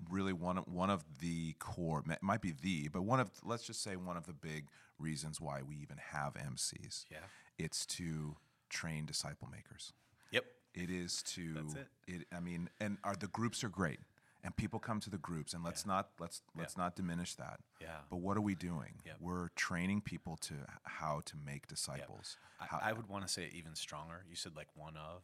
really 0.10 0.34
one 0.34 0.58
of, 0.58 0.68
one 0.68 0.90
of 0.90 1.04
the 1.20 1.54
core 1.60 2.02
it 2.10 2.24
might 2.24 2.42
be 2.42 2.54
the 2.62 2.88
but 2.88 3.02
one 3.02 3.20
of 3.20 3.30
let's 3.44 3.64
just 3.64 3.84
say 3.84 3.96
one 3.98 4.16
of 4.16 4.26
the 4.26 4.34
big 4.34 4.66
reasons 4.98 5.40
why 5.42 5.62
we 5.62 5.76
even 5.76 5.98
have 5.98 6.34
MCs. 6.34 7.06
Yeah. 7.12 7.18
It's 7.58 7.86
to 7.88 8.36
train 8.70 9.06
disciple 9.06 9.48
makers. 9.52 9.94
Yep. 10.32 10.46
It 10.74 10.90
is 10.90 11.24
to 11.24 11.54
That's 11.54 11.76
it. 12.08 12.28
I 12.36 12.40
mean, 12.40 12.70
and 12.80 12.98
are 13.04 13.16
the 13.16 13.28
groups 13.28 13.64
are 13.64 13.70
great, 13.70 14.00
and 14.44 14.56
people 14.56 14.80
come 14.80 15.00
to 15.02 15.10
the 15.10 15.18
groups, 15.18 15.54
and 15.54 15.64
let's 15.64 15.86
not 15.86 16.10
let's 16.20 16.42
let's 16.56 16.78
not 16.78 16.96
diminish 16.96 17.36
that. 17.36 17.60
Yeah. 17.82 17.88
But 18.10 18.18
what 18.18 18.38
are 18.38 18.42
we 18.42 18.56
doing? 18.56 18.96
Yep. 19.06 19.16
We're 19.20 19.50
training 19.56 20.02
people 20.02 20.38
to 20.42 20.54
how 20.84 21.22
to 21.26 21.36
make 21.44 21.68
disciples. 21.68 22.38
How- 22.60 22.80
I, 22.82 22.90
I 22.90 22.94
would 22.94 23.08
want 23.08 23.26
to 23.26 23.32
say 23.32 23.44
it 23.44 23.54
even 23.54 23.76
stronger. 23.76 24.24
You 24.30 24.36
said 24.36 24.56
like 24.56 24.68
one 24.76 24.96
of. 24.96 25.24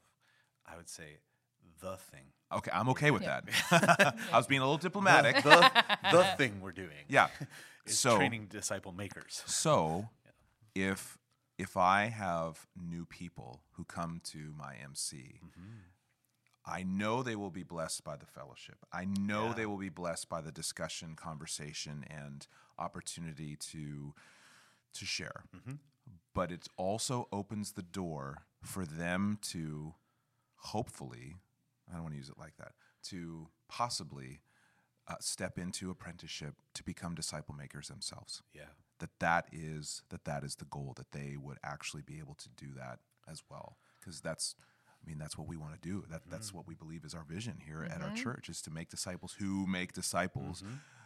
I 0.67 0.75
would 0.75 0.89
say 0.89 1.19
the 1.81 1.97
thing. 1.97 2.25
okay, 2.51 2.71
I'm 2.73 2.89
okay 2.89 3.11
with 3.11 3.23
that. 3.23 3.45
I 4.31 4.37
was 4.37 4.47
being 4.47 4.61
a 4.61 4.63
little 4.63 4.77
diplomatic. 4.77 5.43
The, 5.43 5.71
the 6.11 6.23
thing 6.37 6.61
we're 6.61 6.71
doing. 6.71 7.05
yeah. 7.07 7.27
Is 7.85 7.99
so 7.99 8.17
training 8.17 8.47
disciple 8.49 8.93
makers. 8.93 9.43
so 9.45 10.09
if 10.73 11.19
if 11.59 11.77
I 11.77 12.05
have 12.05 12.65
new 12.75 13.05
people 13.05 13.61
who 13.73 13.83
come 13.83 14.21
to 14.31 14.55
my 14.57 14.73
MC, 14.83 15.39
mm-hmm. 15.45 15.61
I 16.65 16.81
know 16.81 17.21
they 17.21 17.35
will 17.35 17.51
be 17.51 17.61
blessed 17.61 18.03
by 18.03 18.15
the 18.15 18.25
fellowship. 18.25 18.77
I 18.91 19.05
know 19.05 19.53
they 19.53 19.67
will 19.67 19.77
be 19.77 19.89
blessed 19.89 20.29
by 20.29 20.41
the 20.41 20.51
discussion, 20.51 21.15
conversation, 21.15 22.03
and 22.09 22.47
opportunity 22.79 23.55
to 23.71 24.15
to 24.93 25.05
share. 25.05 25.43
Mm-hmm. 25.55 25.75
But 26.33 26.51
it 26.51 26.67
also 26.77 27.27
opens 27.31 27.73
the 27.73 27.83
door 27.83 28.45
for 28.63 28.83
them 28.83 29.37
to 29.51 29.93
hopefully, 30.65 31.35
I 31.89 31.93
don't 31.93 32.03
want 32.03 32.13
to 32.13 32.17
use 32.17 32.29
it 32.29 32.37
like 32.37 32.57
that, 32.57 32.73
to 33.09 33.47
possibly 33.69 34.41
uh, 35.07 35.15
step 35.19 35.57
into 35.59 35.89
apprenticeship 35.91 36.55
to 36.73 36.83
become 36.83 37.13
disciple 37.15 37.53
makers 37.55 37.87
themselves. 37.89 38.41
Yeah. 38.53 38.71
that 38.99 39.09
that 39.19 39.47
is 39.51 40.01
that 40.09 40.23
that 40.25 40.43
is 40.43 40.55
the 40.55 40.65
goal 40.65 40.93
that 40.97 41.11
they 41.11 41.35
would 41.37 41.57
actually 41.63 42.01
be 42.01 42.17
able 42.19 42.33
to 42.35 42.49
do 42.49 42.67
that 42.75 42.99
as 43.29 43.43
well. 43.49 43.77
Because 43.99 44.21
that's 44.21 44.55
I 45.03 45.07
mean 45.07 45.17
that's 45.19 45.37
what 45.37 45.47
we 45.47 45.57
want 45.57 45.73
to 45.79 45.79
do. 45.89 46.05
That 46.09 46.21
that's 46.29 46.53
what 46.53 46.65
we 46.67 46.73
believe 46.75 47.03
is 47.05 47.13
our 47.13 47.23
vision 47.25 47.59
here 47.65 47.83
at 47.93 48.01
our 48.01 48.11
church 48.11 48.49
is 48.49 48.61
to 48.63 48.71
make 48.71 48.89
disciples 48.89 49.35
who 49.37 49.67
make 49.67 49.91
disciples 49.93 50.63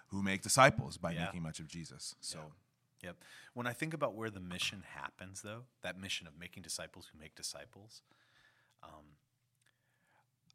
who 0.07 0.21
make 0.23 0.41
disciples 0.41 0.97
by 0.97 1.11
Yeah. 1.11 1.25
making 1.25 1.43
much 1.43 1.59
of 1.59 1.67
Jesus. 1.67 2.15
So 2.21 2.53
Yep. 3.01 3.17
When 3.53 3.65
I 3.67 3.73
think 3.73 3.93
about 3.93 4.13
where 4.13 4.29
the 4.29 4.41
mission 4.41 4.83
happens, 4.95 5.41
though, 5.41 5.63
that 5.83 5.97
mission 5.97 6.27
of 6.27 6.37
making 6.37 6.63
disciples 6.63 7.07
who 7.11 7.17
make 7.19 7.33
disciples, 7.33 8.01
um, 8.83 9.15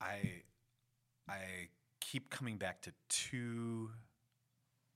I 0.04 0.42
I 1.28 1.68
keep 2.00 2.30
coming 2.30 2.56
back 2.58 2.82
to 2.82 2.92
two, 3.08 3.90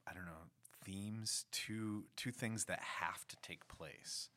I 0.07 0.13
don't 0.13 0.27
know, 0.27 0.49
themes, 0.85 1.47
two 1.53 2.05
two 2.17 2.31
things 2.31 2.67
that 2.67 2.81
have 2.81 3.27
to 3.29 3.37
take 3.43 3.67
place, 3.69 4.29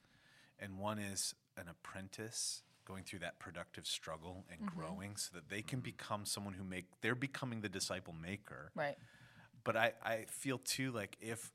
and 0.60 0.80
one 0.80 1.00
is 1.00 1.36
an 1.58 1.66
apprentice 1.70 2.64
going 2.86 3.04
through 3.04 3.20
that 3.20 3.40
productive 3.40 3.86
struggle 3.86 4.46
and 4.50 4.62
mm-hmm. 4.62 4.80
growing 4.80 5.16
so 5.16 5.30
that 5.36 5.50
they 5.50 5.62
can 5.62 5.80
mm-hmm. 5.80 5.86
become 5.86 6.26
someone 6.26 6.54
who 6.54 6.64
make 6.64 6.86
they're 7.02 7.16
becoming 7.16 7.62
the 7.62 7.70
disciple 7.70 8.14
maker. 8.14 8.72
Right. 8.76 8.98
but 9.64 9.76
I, 9.76 9.94
I 10.04 10.26
feel 10.30 10.58
too 10.58 10.92
like 10.92 11.18
if 11.22 11.52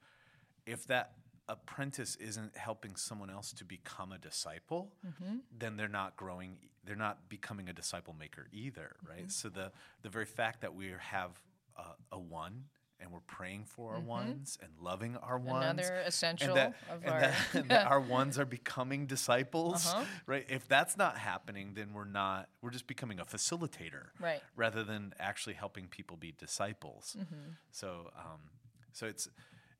if 0.67 0.87
that 0.87 1.13
apprentice 1.49 2.17
isn't 2.17 2.57
helping 2.57 2.97
someone 2.97 3.31
else 3.31 3.53
to 3.53 3.65
become 3.65 4.13
a 4.13 4.19
disciple 4.19 4.93
then 5.59 5.77
they're 5.77 5.89
not 5.89 6.17
growing 6.17 6.57
they're 6.85 6.97
not 6.97 7.29
becoming 7.29 7.69
a 7.69 7.73
disciple 7.73 8.15
maker 8.19 8.47
either 8.53 8.97
right 9.09 9.31
so 9.31 9.49
the 9.49 9.71
the 10.03 10.09
very 10.09 10.25
fact 10.27 10.61
that 10.61 10.75
we 10.75 10.93
have 10.99 11.31
a, 11.77 12.17
a 12.17 12.19
one 12.19 12.65
and 12.99 13.13
we're 13.13 13.21
praying 13.27 13.63
for 13.67 13.93
our 13.93 14.01
ones 14.01 14.57
and 14.63 14.71
loving 14.81 15.17
our 15.19 15.37
ones 15.39 15.63
Another 15.87 15.97
essential 16.07 16.55
that, 16.55 16.75
of 16.91 17.07
our- 17.07 17.21
that, 17.21 17.35
and 17.55 17.69
that 17.69 17.87
our 17.87 18.01
ones 18.19 18.39
are 18.39 18.47
becoming 18.47 19.07
disciples 19.07 19.87
Uh-huh. 19.87 20.05
right 20.27 20.47
if 20.49 20.67
that's 20.67 20.97
not 20.97 21.19
happening 21.19 21.73
then 21.75 21.93
we're 21.93 22.05
not 22.07 22.49
we're 22.63 22.71
just 22.71 22.87
becoming 22.87 23.21
a 23.21 23.25
facilitator 23.25 24.07
Right. 24.19 24.41
rather 24.57 24.83
than 24.83 25.13
actually 25.21 25.55
helping 25.55 25.87
people 25.89 26.17
be 26.17 26.33
disciples. 26.39 27.17
Mm-hmm. 27.19 27.51
So, 27.71 28.11
um, 28.17 28.41
so 28.93 29.07
it's 29.07 29.29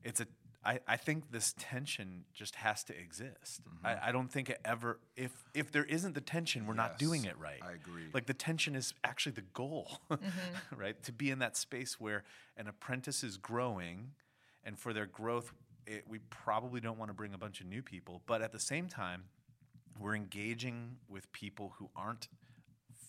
it's 0.03 0.21
a. 0.21 0.27
I, 0.67 0.81
I 0.85 0.97
think 0.97 1.31
this 1.31 1.55
tension 1.57 2.25
just 2.33 2.55
has 2.55 2.83
to 2.85 2.97
exist. 2.99 3.61
Mm-hmm. 3.61 3.87
I, 3.87 4.09
I 4.09 4.11
don't 4.11 4.29
think 4.29 4.49
it 4.49 4.59
ever. 4.65 4.99
If 5.15 5.31
if 5.53 5.71
there 5.71 5.85
isn't 5.85 6.13
the 6.13 6.21
tension, 6.21 6.67
we're 6.67 6.73
not 6.73 6.99
doing 6.99 7.23
it 7.23 7.39
right. 7.39 7.61
I 7.63 7.71
agree. 7.71 8.03
Like 8.13 8.25
the 8.25 8.33
tension 8.33 8.75
is 8.75 8.93
actually 9.01 9.31
the 9.31 9.45
goal, 9.53 10.01
mm-hmm. 10.11 10.75
right? 10.75 11.01
To 11.03 11.13
be 11.13 11.31
in 11.31 11.39
that 11.39 11.55
space 11.55 12.01
where 12.01 12.25
an 12.57 12.67
apprentice 12.67 13.23
is 13.23 13.37
growing, 13.37 14.11
and 14.65 14.77
for 14.77 14.91
their 14.91 15.05
growth, 15.05 15.53
it, 15.85 16.03
we 16.05 16.19
probably 16.29 16.81
don't 16.81 16.97
want 16.99 17.09
to 17.09 17.15
bring 17.15 17.33
a 17.33 17.37
bunch 17.37 17.61
of 17.61 17.67
new 17.67 17.81
people, 17.81 18.21
but 18.27 18.41
at 18.41 18.51
the 18.51 18.59
same 18.59 18.89
time, 18.89 19.23
we're 19.97 20.15
engaging 20.15 20.97
with 21.07 21.31
people 21.31 21.75
who 21.79 21.89
aren't 21.95 22.27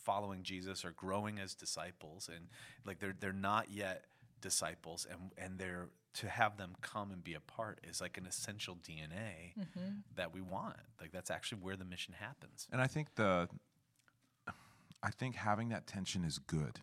following 0.05 0.45
Jesus 0.45 0.85
or 0.85 0.93
growing 0.93 1.41
as 1.41 1.55
disciples 1.55 2.31
and 2.35 2.47
like 2.87 2.99
they're 2.99 3.15
they're 3.19 3.33
not 3.33 3.71
yet 3.71 4.05
disciples 4.41 5.07
and 5.11 5.33
and 5.37 5.59
they're 5.59 5.89
to 6.15 6.29
have 6.29 6.57
them 6.57 6.75
come 6.81 7.13
and 7.13 7.23
be 7.23 7.35
a 7.35 7.41
part 7.41 7.79
is 7.89 8.01
like 8.01 8.19
an 8.19 8.27
essential 8.27 8.77
DNA 8.77 9.55
that 10.17 10.35
we 10.35 10.41
want. 10.41 10.77
Like 11.01 11.13
that's 11.13 11.31
actually 11.31 11.61
where 11.61 11.77
the 11.77 11.85
mission 11.85 12.15
happens. 12.19 12.67
And 12.73 12.81
I 12.81 12.87
think 12.87 13.15
the 13.15 13.49
I 15.03 15.11
think 15.11 15.37
having 15.37 15.69
that 15.69 15.87
tension 15.87 16.25
is 16.25 16.39
good. 16.39 16.81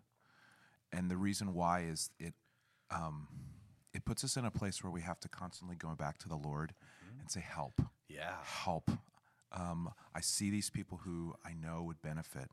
And 0.91 1.11
the 1.11 1.17
reason 1.17 1.53
why 1.53 1.81
is 1.81 2.09
it 2.19 2.33
um, 2.91 3.27
it 3.93 4.05
puts 4.05 4.23
us 4.23 4.37
in 4.37 4.45
a 4.45 4.51
place 4.51 4.83
where 4.83 4.91
we 4.91 5.01
have 5.01 5.19
to 5.21 5.29
constantly 5.29 5.75
go 5.75 5.95
back 5.95 6.17
to 6.19 6.29
the 6.29 6.35
Lord 6.35 6.73
and 7.19 7.29
say, 7.29 7.41
Help. 7.41 7.81
Yeah. 8.07 8.33
Help. 8.43 8.91
Um, 9.51 9.91
I 10.13 10.21
see 10.21 10.49
these 10.49 10.69
people 10.69 10.99
who 11.03 11.33
I 11.45 11.53
know 11.53 11.81
would 11.83 12.01
benefit, 12.01 12.51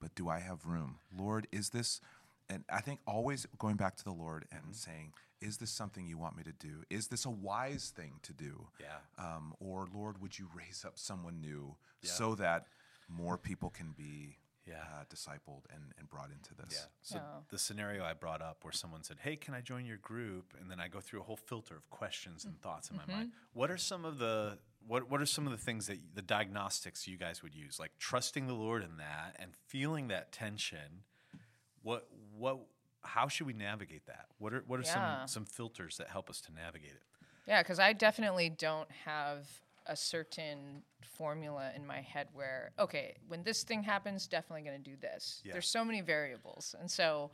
but 0.00 0.14
do 0.14 0.28
I 0.28 0.40
have 0.40 0.66
room? 0.66 0.98
Lord, 1.16 1.46
is 1.52 1.70
this 1.70 2.00
and 2.50 2.64
I 2.70 2.80
think 2.82 3.00
always 3.06 3.46
going 3.58 3.76
back 3.76 3.96
to 3.96 4.04
the 4.04 4.12
Lord 4.12 4.44
and 4.52 4.74
saying, 4.76 5.12
Is 5.40 5.56
this 5.56 5.70
something 5.70 6.06
you 6.06 6.18
want 6.18 6.36
me 6.36 6.42
to 6.42 6.52
do? 6.52 6.82
Is 6.90 7.06
this 7.08 7.24
a 7.24 7.30
wise 7.30 7.92
thing 7.96 8.14
to 8.22 8.32
do? 8.34 8.66
Yeah. 8.78 8.98
Um, 9.24 9.54
or 9.60 9.86
Lord, 9.94 10.20
would 10.20 10.38
you 10.38 10.48
raise 10.54 10.84
up 10.84 10.98
someone 10.98 11.40
new 11.40 11.76
so 12.02 12.34
that 12.34 12.66
more 13.08 13.38
people 13.38 13.70
can 13.70 13.92
be 13.96 14.36
Yeah. 14.66 14.82
uh, 14.82 15.04
discipled 15.08 15.64
and, 15.74 15.94
and 15.98 16.08
brought 16.10 16.30
into 16.30 16.54
this? 16.54 16.74
Yeah. 16.78 16.86
So 17.02 17.18
Oh. 17.18 17.44
the 17.48 17.58
scenario 17.58 18.04
I 18.04 18.12
brought 18.12 18.42
up 18.42 18.64
where 18.64 18.72
someone 18.72 19.02
said, 19.02 19.18
"Hey, 19.20 19.36
can 19.36 19.54
I 19.54 19.60
join 19.62 19.86
your 19.86 19.96
group?" 19.98 20.54
and 20.60 20.70
then 20.70 20.78
I 20.80 20.88
go 20.88 21.00
through 21.00 21.20
a 21.20 21.24
whole 21.24 21.36
filter 21.50 21.76
of 21.76 21.88
questions 21.90 22.44
and 22.44 22.60
thoughts 22.60 22.90
in 22.90 22.96
my 22.96 23.06
mind. 23.06 23.32
What 23.54 23.70
are 23.70 23.78
some 23.78 24.04
of 24.04 24.18
the 24.18 24.58
what 24.86 25.08
what 25.10 25.20
are 25.20 25.26
some 25.26 25.46
of 25.46 25.52
the 25.52 25.58
things 25.68 25.86
that 25.86 25.98
the 26.14 26.22
diagnostics 26.22 27.06
you 27.08 27.16
guys 27.16 27.42
would 27.42 27.54
use? 27.54 27.78
Like 27.80 27.92
trusting 27.98 28.46
the 28.46 28.54
Lord 28.54 28.82
in 28.82 28.96
that 28.98 29.36
and 29.38 29.54
feeling 29.68 30.08
that 30.08 30.32
tension. 30.32 31.04
What 31.82 32.06
what 32.40 32.58
how 33.02 33.28
should 33.28 33.46
we 33.46 33.52
navigate 33.54 34.06
that? 34.06 34.26
What 34.38 34.52
are 34.52 34.62
what 34.66 34.80
are 34.80 34.82
Yeah. 34.82 35.24
some 35.26 35.28
some 35.28 35.44
filters 35.44 35.96
that 35.98 36.08
help 36.08 36.28
us 36.30 36.40
to 36.42 36.52
navigate 36.52 36.92
it? 36.92 37.02
Yeah, 37.46 37.62
because 37.62 37.78
I 37.78 37.92
definitely 37.92 38.48
don't 38.50 38.90
have 39.04 39.48
a 39.86 39.96
certain 39.96 40.82
formula 41.02 41.72
in 41.74 41.86
my 41.86 42.00
head 42.00 42.28
where, 42.32 42.70
okay, 42.78 43.16
when 43.28 43.42
this 43.42 43.64
thing 43.64 43.82
happens, 43.82 44.26
definitely 44.28 44.62
going 44.62 44.82
to 44.82 44.90
do 44.90 44.96
this. 44.96 45.42
Yeah. 45.44 45.52
There's 45.52 45.66
so 45.68 45.84
many 45.84 46.00
variables. 46.00 46.74
And 46.78 46.88
so, 46.90 47.30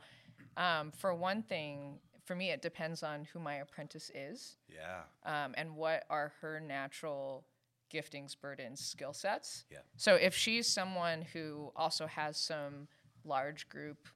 um, 0.55 0.91
for 0.91 1.13
one 1.13 1.43
thing, 1.43 1.99
for 2.23 2.35
me, 2.35 2.49
it 2.51 2.61
depends 2.61 3.03
on 3.03 3.25
who 3.25 3.39
my 3.39 3.55
apprentice 3.55 4.09
is 4.15 4.57
Yeah. 4.69 5.03
um, 5.23 5.53
and 5.57 5.75
what 5.75 6.05
are 6.09 6.33
her 6.41 6.59
natural 6.59 7.45
giftings, 7.93 8.35
burdens, 8.39 8.79
skill 8.85 9.13
sets. 9.13 9.65
Yeah. 9.69 9.79
So 9.97 10.15
if 10.15 10.33
she's 10.33 10.67
someone 10.67 11.21
who 11.33 11.71
also 11.75 12.07
has 12.07 12.37
some 12.37 12.87
large 13.23 13.69
group 13.69 14.07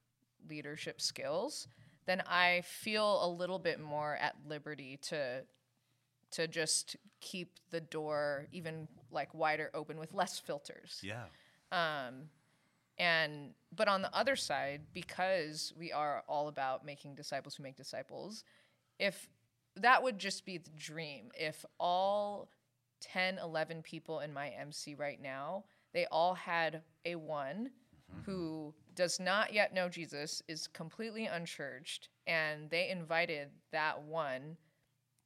leadership 0.49 1.01
skills, 1.01 1.67
then 2.05 2.21
I 2.27 2.61
feel 2.65 3.23
a 3.23 3.29
little 3.29 3.59
bit 3.59 3.79
more 3.79 4.15
at 4.15 4.35
liberty 4.47 4.97
to 5.03 5.43
to 6.31 6.47
just 6.47 6.95
keep 7.19 7.59
the 7.71 7.81
door 7.81 8.47
even 8.53 8.87
like 9.11 9.33
wider 9.33 9.69
open 9.73 9.99
with 9.99 10.13
less 10.13 10.39
filters. 10.39 11.01
Yeah. 11.03 11.25
Um, 11.71 12.29
And 12.97 13.53
but 13.75 13.87
on 13.87 14.01
the 14.01 14.13
other 14.15 14.35
side, 14.35 14.81
because 14.93 15.73
we 15.77 15.91
are 15.91 16.23
all 16.27 16.47
about 16.47 16.85
making 16.85 17.15
disciples 17.15 17.55
who 17.55 17.63
make 17.63 17.75
disciples, 17.75 18.43
if 18.99 19.29
that 19.75 20.03
would 20.03 20.19
just 20.19 20.45
be 20.45 20.57
the 20.57 20.69
dream, 20.71 21.31
if 21.33 21.65
all 21.79 22.49
10, 23.01 23.37
11 23.39 23.81
people 23.81 24.19
in 24.19 24.31
my 24.33 24.49
MC 24.49 24.95
right 24.95 25.19
now, 25.21 25.63
they 25.93 26.05
all 26.11 26.33
had 26.35 26.83
a 27.05 27.15
one 27.15 27.71
who 28.25 28.73
does 28.95 29.19
not 29.19 29.53
yet 29.53 29.73
know 29.73 29.89
Jesus, 29.89 30.41
is 30.47 30.67
completely 30.67 31.25
unchurched, 31.25 32.09
and 32.27 32.69
they 32.69 32.89
invited 32.89 33.49
that 33.71 34.01
one 34.01 34.57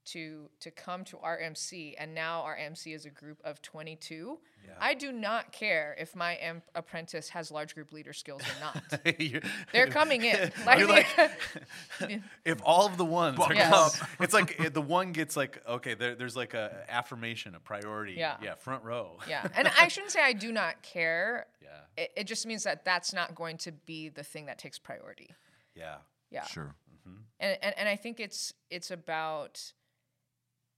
to 0.06 0.50
to 0.60 0.72
come 0.72 1.04
to 1.06 1.18
our 1.20 1.38
MC, 1.38 1.96
and 2.00 2.14
now 2.14 2.42
our 2.42 2.56
MC 2.56 2.94
is 2.94 3.06
a 3.06 3.10
group 3.10 3.40
of 3.44 3.62
22. 3.62 4.40
I 4.82 4.96
do 4.96 5.12
not 5.12 5.52
care 5.52 5.96
if 6.00 6.16
my 6.16 6.34
am- 6.38 6.64
apprentice 6.74 7.30
has 7.30 7.52
large 7.52 7.76
group 7.76 7.92
leader 7.92 8.14
skills 8.14 8.42
or 8.42 8.60
not. 8.60 9.00
They're 9.72 9.86
coming 9.88 10.24
in. 10.24 10.52
Like, 10.66 10.80
You're 10.80 10.88
like- 10.88 11.08
if 12.46 12.60
all 12.64 12.86
of 12.88 12.98
the 12.98 13.06
ones 13.06 13.40
are 13.40 13.54
Yes. 13.54 14.00
come, 14.00 14.08
it's 14.20 14.34
like 14.34 14.60
it- 14.60 14.74
the 14.74 14.82
one 14.82 15.12
gets 15.12 15.38
like 15.38 15.62
okay, 15.68 15.94
there, 15.94 16.16
there's 16.16 16.36
like 16.36 16.54
a 16.56 16.84
affirmation, 16.90 17.54
a 17.56 17.60
priority. 17.60 18.16
Yeah. 18.18 18.38
yeah, 18.42 18.56
front 18.56 18.84
row. 18.84 19.20
yeah, 19.30 19.48
and 19.56 19.68
I 19.80 19.88
shouldn't 19.88 20.12
say 20.12 20.22
I 20.22 20.34
do 20.34 20.52
not 20.52 20.82
care. 20.82 21.46
Yeah. 21.62 22.04
It, 22.04 22.12
it 22.18 22.24
just 22.28 22.46
means 22.46 22.64
that 22.64 22.84
that's 22.86 23.14
not 23.14 23.36
going 23.36 23.58
to 23.60 23.72
be 23.72 24.10
the 24.10 24.24
thing 24.24 24.48
that 24.48 24.58
takes 24.58 24.80
priority. 24.80 25.30
yeah, 25.76 25.98
Yeah. 26.32 26.44
Sure. 26.46 26.76
Mm-hmm. 27.08 27.18
and, 27.40 27.58
and 27.62 27.76
and 27.78 27.88
I 27.90 27.96
think 27.98 28.20
it's 28.20 28.54
it's 28.72 28.90
about 28.92 29.74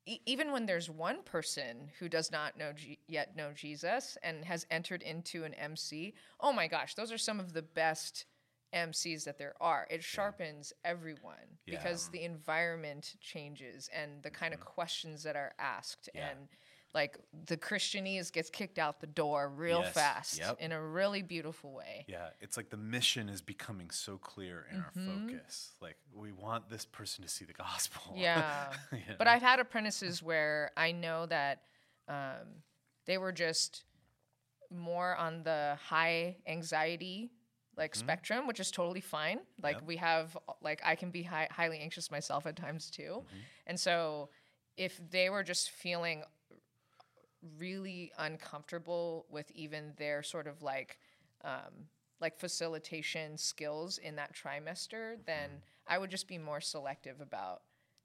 e- 0.08 0.22
even 0.26 0.52
when 0.52 0.66
there's 0.66 0.90
one 0.90 1.22
person 1.24 1.90
who 2.00 2.10
does 2.10 2.32
not 2.32 2.58
know 2.58 2.72
G- 2.74 3.00
yet 3.08 3.36
know 3.36 3.52
Jesus 3.54 4.18
and 4.24 4.46
has 4.46 4.66
entered 4.72 5.04
into 5.04 5.44
an 5.44 5.54
MC. 5.54 6.14
Oh 6.40 6.54
my 6.54 6.68
gosh, 6.68 6.96
those 6.96 7.12
are 7.12 7.18
some 7.18 7.40
of 7.40 7.54
the 7.54 7.62
best 7.62 8.26
MCs 8.74 9.24
that 9.26 9.38
there 9.38 9.54
are. 9.62 9.88
It 9.90 10.04
sharpens 10.04 10.74
everyone 10.84 11.58
because 11.66 12.10
the 12.10 12.24
environment 12.24 13.16
changes 13.22 13.90
and 13.94 14.22
the 14.24 14.30
kind 14.30 14.54
of 14.54 14.60
mm-hmm. 14.60 14.70
questions 14.70 15.24
that 15.24 15.36
are 15.36 15.54
asked 15.60 16.10
Yeah. 16.14 16.30
and 16.30 16.48
like 16.98 17.16
the 17.46 17.56
Christianese 17.56 18.34
gets 18.34 18.50
kicked 18.50 18.80
out 18.80 19.00
the 19.00 19.06
door 19.06 19.50
real 19.50 19.82
Yes. 19.82 19.94
fast 19.94 20.40
Yep. 20.40 20.58
in 20.60 20.72
a 20.72 20.82
really 20.82 21.22
beautiful 21.22 21.72
way. 21.72 22.06
yeah. 22.08 22.30
It's 22.42 22.58
like 22.58 22.72
the 22.72 22.78
mission 22.78 23.30
is 23.30 23.40
becoming 23.40 23.92
so 23.92 24.18
clear 24.18 24.66
in 24.72 24.80
our 24.80 24.92
mm-hmm. 24.98 25.28
focus. 25.28 25.74
Like 25.80 25.98
we 26.12 26.32
want 26.32 26.70
this 26.72 26.86
person 26.86 27.24
to 27.24 27.30
see 27.30 27.46
the 27.46 27.54
gospel. 27.54 28.16
Yeah. 28.16 28.74
You 28.92 29.14
But? 29.20 29.28
I've 29.28 29.44
had 29.44 29.60
apprentices 29.60 30.24
where 30.24 30.72
I 30.76 30.92
know 30.92 31.28
that 31.28 31.62
um, 32.08 32.64
they 33.06 33.20
were 33.20 33.32
just 33.32 33.84
more 34.72 35.16
on 35.16 35.44
the 35.44 35.78
high 35.86 36.38
anxiety 36.48 37.30
like 37.78 37.94
mm-hmm. 37.94 38.00
spectrum, 38.00 38.48
which 38.48 38.60
is 38.60 38.72
totally 38.72 39.02
fine. 39.02 39.40
Like 39.62 39.76
Yep. 39.76 39.84
we 39.86 39.98
have 39.98 40.36
like 40.62 40.82
I 40.84 40.96
can 40.96 41.12
be 41.12 41.22
hi- 41.22 41.50
highly 41.52 41.78
anxious 41.78 42.10
myself 42.10 42.48
at 42.48 42.56
times 42.56 42.90
too. 42.90 43.22
Mm-hmm. 43.22 43.38
And 43.68 43.80
so 43.80 44.30
if 44.78 45.00
they 45.12 45.30
were 45.30 45.44
just 45.44 45.70
feeling 45.70 46.24
really 47.58 48.12
uncomfortable 48.18 49.26
with 49.30 49.50
even 49.52 49.94
their 49.98 50.24
sort 50.24 50.48
of 50.48 50.62
like 50.62 50.98
um, 51.44 51.88
like 52.20 52.38
facilitation 52.40 53.38
skills 53.38 53.98
in 54.00 54.16
that 54.16 54.34
trimester, 54.36 55.18
then 55.26 55.50
I 55.88 55.98
would 55.98 56.10
just 56.10 56.28
be 56.28 56.38
more 56.38 56.60
selective 56.62 57.22
about 57.22 57.62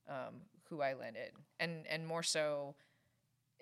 um, 0.09 0.43
who 0.69 0.83
I 0.83 0.95
lent 0.95 1.17
in, 1.17 1.31
and 1.61 1.87
and 1.89 2.07
more 2.07 2.23
so, 2.23 2.75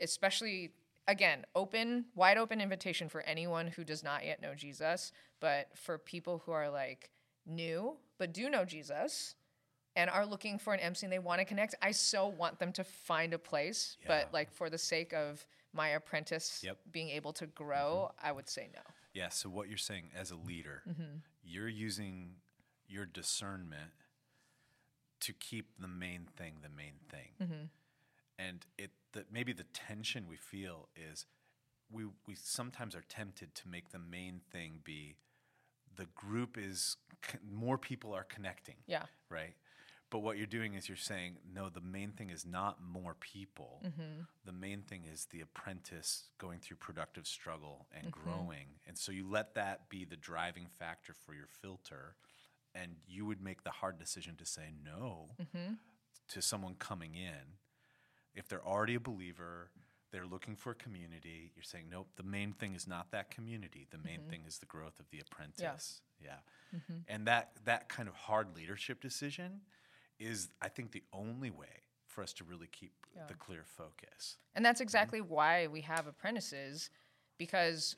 especially 0.00 0.72
again, 1.08 1.44
open, 1.54 2.04
wide 2.14 2.36
open 2.38 2.60
invitation 2.60 3.08
for 3.08 3.20
anyone 3.22 3.66
who 3.66 3.84
does 3.84 4.04
not 4.04 4.24
yet 4.24 4.40
know 4.40 4.54
Jesus, 4.54 5.12
but 5.40 5.68
for 5.76 5.98
people 5.98 6.42
who 6.44 6.52
are 6.52 6.70
like 6.70 7.10
new 7.46 7.96
but 8.18 8.32
do 8.34 8.50
know 8.50 8.64
Jesus 8.64 9.34
and 9.96 10.08
are 10.10 10.26
looking 10.26 10.58
for 10.58 10.72
an 10.74 10.78
MC 10.80 11.06
and 11.06 11.12
they 11.12 11.18
want 11.18 11.40
to 11.40 11.44
connect, 11.44 11.74
I 11.82 11.90
so 11.90 12.26
want 12.28 12.58
them 12.58 12.72
to 12.74 12.84
find 12.84 13.32
a 13.34 13.38
place, 13.38 13.96
Yeah. 14.02 14.08
but 14.08 14.32
like 14.32 14.52
for 14.52 14.70
the 14.70 14.78
sake 14.78 15.12
of 15.12 15.44
my 15.72 15.88
apprentice 15.90 16.62
Yep. 16.64 16.78
being 16.90 17.10
able 17.10 17.32
to 17.34 17.46
grow, 17.46 18.12
I 18.22 18.32
would 18.32 18.48
say 18.48 18.68
no. 18.74 18.80
Yeah. 19.14 19.28
So 19.28 19.48
what 19.48 19.68
you're 19.68 19.78
saying 19.78 20.10
as 20.14 20.30
a 20.30 20.36
leader, 20.36 20.82
Mm-hmm. 20.88 21.18
you're 21.42 21.68
using 21.68 22.36
your 22.88 23.06
discernment 23.06 23.92
to 25.20 25.32
keep 25.32 25.78
the 25.80 25.88
main 25.88 26.26
thing 26.36 26.54
the 26.62 26.68
main 26.68 26.94
thing, 27.08 27.28
Mm-hmm. 27.40 27.64
and 28.38 28.66
it 28.78 28.90
that 29.12 29.32
maybe 29.32 29.52
the 29.52 29.64
tension 29.74 30.26
we 30.28 30.36
feel 30.36 30.88
is 30.96 31.26
we 31.90 32.04
we 32.26 32.34
sometimes 32.34 32.94
are 32.94 33.04
tempted 33.08 33.54
to 33.56 33.68
make 33.68 33.90
the 33.90 33.98
main 33.98 34.40
thing 34.50 34.80
be 34.84 35.16
the 35.96 36.06
group 36.14 36.56
is 36.56 36.96
more 37.50 37.76
people 37.76 38.14
are 38.14 38.24
connecting 38.24 38.76
Yeah. 38.86 39.02
right? 39.28 39.54
But 40.10 40.20
what 40.20 40.36
you're 40.36 40.46
doing 40.46 40.74
is 40.74 40.88
you're 40.88 40.96
saying, 40.96 41.36
no, 41.54 41.68
the 41.68 41.80
main 41.80 42.10
thing 42.10 42.30
is 42.30 42.44
not 42.44 42.78
more 42.82 43.14
people. 43.20 43.80
Mm-hmm. 43.86 44.22
The 44.44 44.52
main 44.52 44.82
thing 44.82 45.04
is 45.10 45.26
the 45.26 45.40
apprentice 45.40 46.24
going 46.38 46.58
through 46.58 46.78
productive 46.78 47.28
struggle 47.28 47.86
and 47.94 48.10
mm-hmm. 48.10 48.28
growing. 48.28 48.66
And 48.88 48.98
so 48.98 49.12
you 49.12 49.24
let 49.30 49.54
that 49.54 49.88
be 49.88 50.04
the 50.04 50.16
driving 50.16 50.66
factor 50.66 51.14
for 51.14 51.32
your 51.32 51.46
filter. 51.46 52.16
And 52.74 52.96
you 53.06 53.24
would 53.24 53.40
make 53.40 53.62
the 53.62 53.70
hard 53.70 53.98
decision 53.98 54.34
to 54.36 54.44
say 54.44 54.72
no 54.84 55.28
mm-hmm. 55.40 55.74
to 56.30 56.42
someone 56.42 56.74
coming 56.74 57.14
in. 57.14 57.58
If 58.34 58.48
they're 58.48 58.66
already 58.66 58.96
a 58.96 59.00
believer, 59.00 59.70
they're 60.10 60.26
looking 60.26 60.56
for 60.56 60.72
a 60.72 60.74
community, 60.74 61.52
you're 61.54 61.62
saying, 61.62 61.84
nope, 61.90 62.08
the 62.16 62.24
main 62.24 62.52
thing 62.52 62.74
is 62.74 62.88
not 62.88 63.12
that 63.12 63.30
community. 63.30 63.86
The 63.90 63.98
main 63.98 64.22
thing 64.28 64.42
is 64.46 64.58
the 64.58 64.66
growth 64.66 64.98
of 64.98 65.06
the 65.10 65.20
apprentice. 65.20 66.00
Yeah. 66.20 66.38
And 67.08 67.26
that, 67.26 67.52
that 67.64 67.88
kind 67.88 68.08
of 68.08 68.14
hard 68.14 68.56
leadership 68.56 69.00
decision 69.00 69.60
is, 70.20 70.48
I 70.62 70.68
think, 70.68 70.92
the 70.92 71.02
only 71.12 71.50
way 71.50 71.66
for 72.06 72.22
us 72.22 72.32
to 72.34 72.44
really 72.44 72.68
keep 72.70 72.92
the 73.28 73.34
clear 73.34 73.64
focus. 73.64 74.36
And 74.54 74.64
that's 74.64 74.78
mm-hmm. 74.78 74.84
exactly 74.84 75.20
why 75.20 75.66
we 75.66 75.80
have 75.82 76.06
apprentices 76.06 76.90
because 77.38 77.96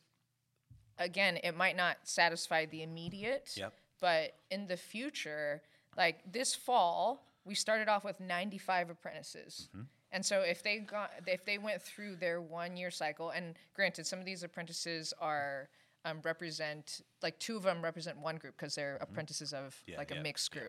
again, 0.99 1.39
it 1.43 1.57
might 1.57 1.77
not 1.77 1.97
satisfy 2.05 2.67
the 2.67 2.83
immediate, 2.83 3.51
Yep. 3.57 3.75
but 4.01 4.35
in 4.51 4.67
the 4.67 4.77
future, 4.77 5.63
like 5.97 6.21
this 6.31 6.55
fall, 6.55 7.27
we 7.45 7.55
started 7.55 7.89
off 7.89 8.05
with 8.05 8.21
95 8.21 8.91
apprentices. 8.91 9.69
Mm-hmm. 9.71 9.85
And 10.13 10.25
so 10.25 10.43
if 10.43 10.63
they 10.63 10.79
got 10.79 11.11
if 11.27 11.45
they 11.45 11.59
went 11.59 11.83
through 11.83 12.17
their 12.17 12.41
1 12.41 12.77
year 12.77 12.91
cycle 12.91 13.31
and 13.31 13.57
granted 13.75 14.07
some 14.07 14.19
of 14.19 14.27
these 14.27 14.43
apprentices 14.43 15.15
are 15.21 15.71
um, 16.05 16.21
represent 16.23 17.01
like 17.23 17.39
two 17.39 17.57
of 17.57 17.63
them 17.63 17.83
represent 17.83 18.19
one 18.19 18.37
group 18.37 18.57
because 18.57 18.75
they're 18.75 18.95
mm-hmm. 18.95 19.05
apprentices 19.05 19.53
of 19.53 19.83
Yeah, 19.87 19.97
like 19.97 20.11
a 20.11 20.17
yeah, 20.17 20.23
mixed 20.23 20.55
yeah. 20.55 20.61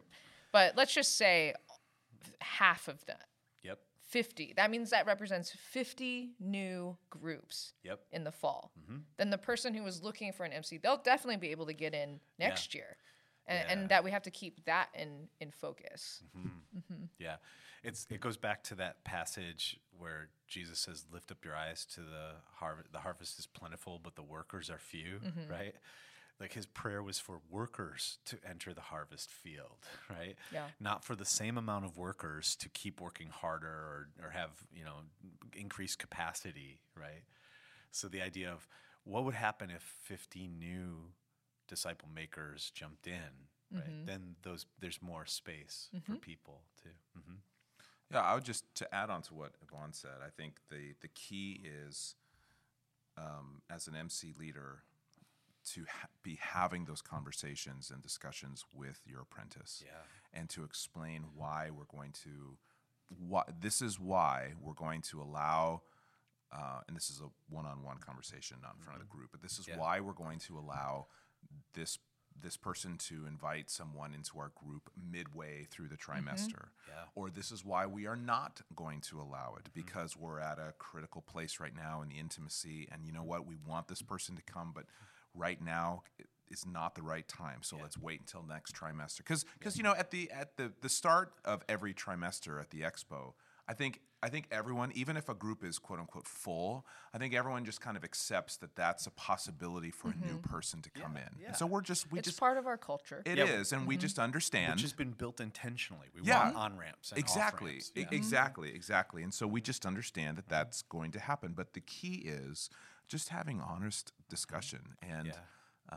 But 0.54 0.78
let's 0.78 0.94
just 0.94 1.18
say 1.18 1.54
half 2.40 2.88
of 2.88 3.04
that 3.08 3.26
Yep. 3.64 3.80
50. 4.10 4.54
That 4.56 4.72
means 4.72 4.92
that 4.92 5.06
represents 5.06 5.52
50 5.52 6.36
new 6.40 6.96
groups 7.10 7.74
Yep. 7.84 8.00
in 8.12 8.24
the 8.24 8.32
fall. 8.32 8.72
Mm-hmm. 8.80 8.98
Then 9.18 9.30
the 9.32 9.38
person 9.38 9.74
who 9.74 9.84
was 9.84 10.02
looking 10.04 10.32
for 10.32 10.46
an 10.46 10.54
MC, 10.54 10.78
they'll 10.78 10.98
definitely 10.98 11.38
be 11.38 11.50
able 11.52 11.66
to 11.66 11.74
get 11.74 11.94
in 11.94 12.20
next 12.40 12.74
year. 12.74 12.96
And, 13.46 13.66
Yeah. 13.68 13.74
and 13.74 13.90
that 13.90 14.04
we 14.06 14.12
have 14.12 14.22
to 14.24 14.32
keep 14.32 14.64
that 14.66 14.88
in, 14.94 15.28
in 15.42 15.52
focus. 15.52 16.24
Mm-hmm. 16.38 16.48
Mm-hmm. 16.78 17.04
Yeah, 17.20 17.36
it's 17.84 18.08
it 18.10 18.20
goes 18.20 18.36
back 18.38 18.64
to 18.64 18.76
that 18.76 19.04
passage 19.04 19.80
where 19.96 20.30
Jesus 20.48 20.80
says, 20.80 21.06
"Lift 21.12 21.30
up 21.32 21.46
your 21.46 21.56
eyes 21.56 21.86
to 21.94 22.00
the 22.02 22.32
harvest. 22.56 22.92
The 22.92 23.00
harvest 23.00 23.38
is 23.38 23.46
plentiful, 23.46 24.00
but 24.04 24.16
the 24.16 24.24
workers 24.24 24.72
are 24.72 24.80
few." 24.80 25.20
Right? 25.48 25.76
Like 26.44 26.52
his 26.54 26.66
prayer 26.66 27.02
was 27.02 27.20
for 27.20 27.40
workers 27.50 28.18
to 28.26 28.38
enter 28.46 28.74
the 28.74 28.82
harvest 28.82 29.32
field, 29.32 29.88
right? 30.10 30.36
Yeah. 30.52 30.68
Not 30.78 31.06
for 31.06 31.16
the 31.16 31.24
same 31.24 31.58
amount 31.58 31.86
of 31.86 31.98
workers 31.98 32.58
to 32.58 32.68
keep 32.68 33.00
working 33.00 33.30
harder 33.30 33.68
or 33.68 34.10
or 34.26 34.30
have 34.32 34.52
you 34.76 34.84
know 34.84 34.98
increased 35.56 36.00
capacity, 36.00 36.82
right? 37.00 37.24
So 37.92 38.10
the 38.10 38.22
idea 38.22 38.52
of 38.52 38.68
what 39.06 39.24
would 39.24 39.36
happen 39.36 39.70
if 39.70 39.84
50 40.04 40.48
new 40.48 41.14
disciple 41.70 42.10
makers 42.14 42.72
jumped 42.76 43.08
in, 43.08 43.48
right? 43.72 44.06
Then 44.06 44.36
those 44.44 44.66
there's 44.82 45.02
more 45.02 45.26
space 45.26 45.90
for 46.06 46.16
people 46.18 46.64
to. 46.82 46.90
hmm 47.20 47.38
Yeah, 48.12 48.22
I 48.22 48.36
would 48.36 48.44
just 48.44 48.66
to 48.76 48.94
add 48.94 49.10
on 49.10 49.22
to 49.24 49.34
what 49.34 49.54
Yvonne 49.62 49.94
said. 49.94 50.20
I 50.26 50.30
think 50.30 50.60
the 50.70 50.94
the 51.00 51.08
key 51.08 51.62
is, 51.88 52.16
um, 53.18 53.62
as 53.70 53.88
an 53.88 53.96
MC 53.96 54.34
leader, 54.38 54.84
to 55.74 55.86
ha- 55.90 56.08
be 56.24 56.38
having 56.42 56.86
those 56.86 57.02
conversations 57.02 57.92
and 57.94 58.02
discussions 58.02 58.66
with 58.74 59.02
your 59.06 59.22
apprentice 59.22 59.84
Yeah. 59.86 59.92
and 60.34 60.50
to 60.50 60.64
explain 60.64 61.26
why 61.36 61.70
we're 61.70 61.86
going 61.86 62.12
to 62.24 62.58
why 63.10 63.44
this 63.62 63.82
is 63.82 64.00
why 64.00 64.54
we're 64.60 64.74
going 64.74 65.02
to 65.02 65.22
allow 65.22 65.82
uh, 66.52 66.82
and 66.88 66.96
this 66.96 67.10
is 67.10 67.20
a 67.20 67.30
one-on-one 67.50 67.98
conversation 67.98 68.58
not 68.62 68.76
in 68.78 68.84
front 68.84 69.00
of 69.00 69.02
the 69.02 69.10
mm-hmm. 69.10 69.18
group 69.18 69.30
but 69.32 69.42
this 69.42 69.60
is 69.60 69.68
Yeah. 69.68 69.78
why 69.78 70.00
we're 70.00 70.14
going 70.14 70.40
to 70.40 70.58
allow 70.58 71.08
this 71.74 72.00
this 72.42 72.58
person 72.58 72.98
to 72.98 73.28
invite 73.28 73.70
someone 73.70 74.12
into 74.14 74.40
our 74.40 74.52
group 74.56 74.90
midway 75.12 75.66
through 75.70 75.88
the 75.88 75.96
mm-hmm. 75.96 76.28
trimester 76.28 76.70
Yeah. 76.88 77.06
or 77.16 77.30
this 77.30 77.52
is 77.52 77.64
why 77.64 77.86
we 77.86 78.08
are 78.08 78.16
not 78.16 78.62
going 78.76 79.02
to 79.02 79.22
allow 79.22 79.56
it 79.58 79.66
mm-hmm. 79.66 79.82
because 79.86 80.18
we're 80.18 80.40
at 80.40 80.58
a 80.58 80.74
critical 80.80 81.22
place 81.22 81.60
right 81.60 81.76
now 81.76 82.02
in 82.02 82.10
the 82.10 82.20
intimacy 82.20 82.88
and 82.92 83.06
you 83.06 83.12
know 83.12 83.24
what 83.24 83.46
we 83.46 83.56
want 83.56 83.88
this 83.88 84.02
person 84.02 84.36
to 84.36 84.42
come 84.42 84.72
but 84.74 84.86
right 85.34 85.62
now 85.62 86.04
it 86.20 86.28
is 86.50 86.66
not 86.66 86.96
the 86.96 87.02
right 87.02 87.28
time 87.28 87.60
so 87.62 87.78
let's 87.82 87.98
wait 87.98 88.20
until 88.20 88.44
next 88.48 88.76
trimester 88.76 89.18
because 89.18 89.46
because 89.58 89.78
you 89.78 89.84
know 89.84 89.94
at 89.98 90.12
the 90.12 90.30
at 90.32 90.56
the 90.58 90.72
the 90.82 90.90
start 90.90 91.34
of 91.46 91.64
every 91.68 91.94
trimester 91.94 92.60
at 92.62 92.70
the 92.70 92.82
expo 92.82 93.34
i 93.68 93.74
think 93.74 94.02
i 94.22 94.30
think 94.30 94.46
everyone 94.52 94.92
even 94.94 95.18
if 95.18 95.30
a 95.30 95.34
group 95.34 95.64
is 95.64 95.80
quote 95.80 96.00
unquote 96.00 96.28
full 96.28 96.86
i 97.14 97.18
think 97.18 97.34
everyone 97.34 97.66
just 97.66 97.82
kind 97.82 97.98
of 97.98 98.04
accepts 98.04 98.58
that 98.58 98.76
that's 98.76 99.08
a 99.08 99.12
possibility 99.12 99.90
for 99.90 100.10
a 100.10 100.16
new 100.16 100.34
mm-hmm. 100.34 100.50
person 100.54 100.80
to 100.82 100.92
come 100.92 101.18
in 101.18 101.24
yeah. 101.42 101.48
and 101.48 101.56
so 101.56 101.66
we're 101.66 101.82
just 101.82 102.12
we 102.12 102.20
It's 102.20 102.28
just 102.28 102.40
part 102.40 102.58
of 102.58 102.68
our 102.68 102.78
culture. 102.78 103.24
It 103.26 103.40
is, 103.40 103.72
Yeah. 103.72 103.78
and 103.78 103.88
we 103.88 103.96
mm-hmm. 103.96 104.02
just 104.02 104.20
understand 104.20 104.74
Which 104.74 104.84
has 104.84 104.94
been 104.94 105.12
built 105.12 105.40
intentionally. 105.40 106.08
We 106.14 106.22
Yeah. 106.22 106.44
want 106.44 106.56
on 106.56 106.78
ramps. 106.78 107.14
Exactly 107.16 107.78
off-ramps. 107.78 107.92
E- 107.96 108.00
Yeah. 108.02 108.06
Mm-hmm. 108.06 108.16
exactly 108.16 108.74
exactly 108.74 109.24
and 109.24 109.34
so 109.34 109.48
we 109.48 109.60
just 109.62 109.86
understand 109.86 110.38
that 110.38 110.50
that's 110.50 110.84
going 110.84 111.12
to 111.12 111.20
happen 111.20 111.54
but 111.54 111.74
the 111.74 111.82
key 111.82 112.16
is 112.26 112.70
just 113.08 113.30
having 113.30 113.62
honest 113.62 114.12
discussion 114.30 114.96
and 115.02 115.28
Yeah. 115.28 115.34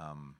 um, 0.00 0.36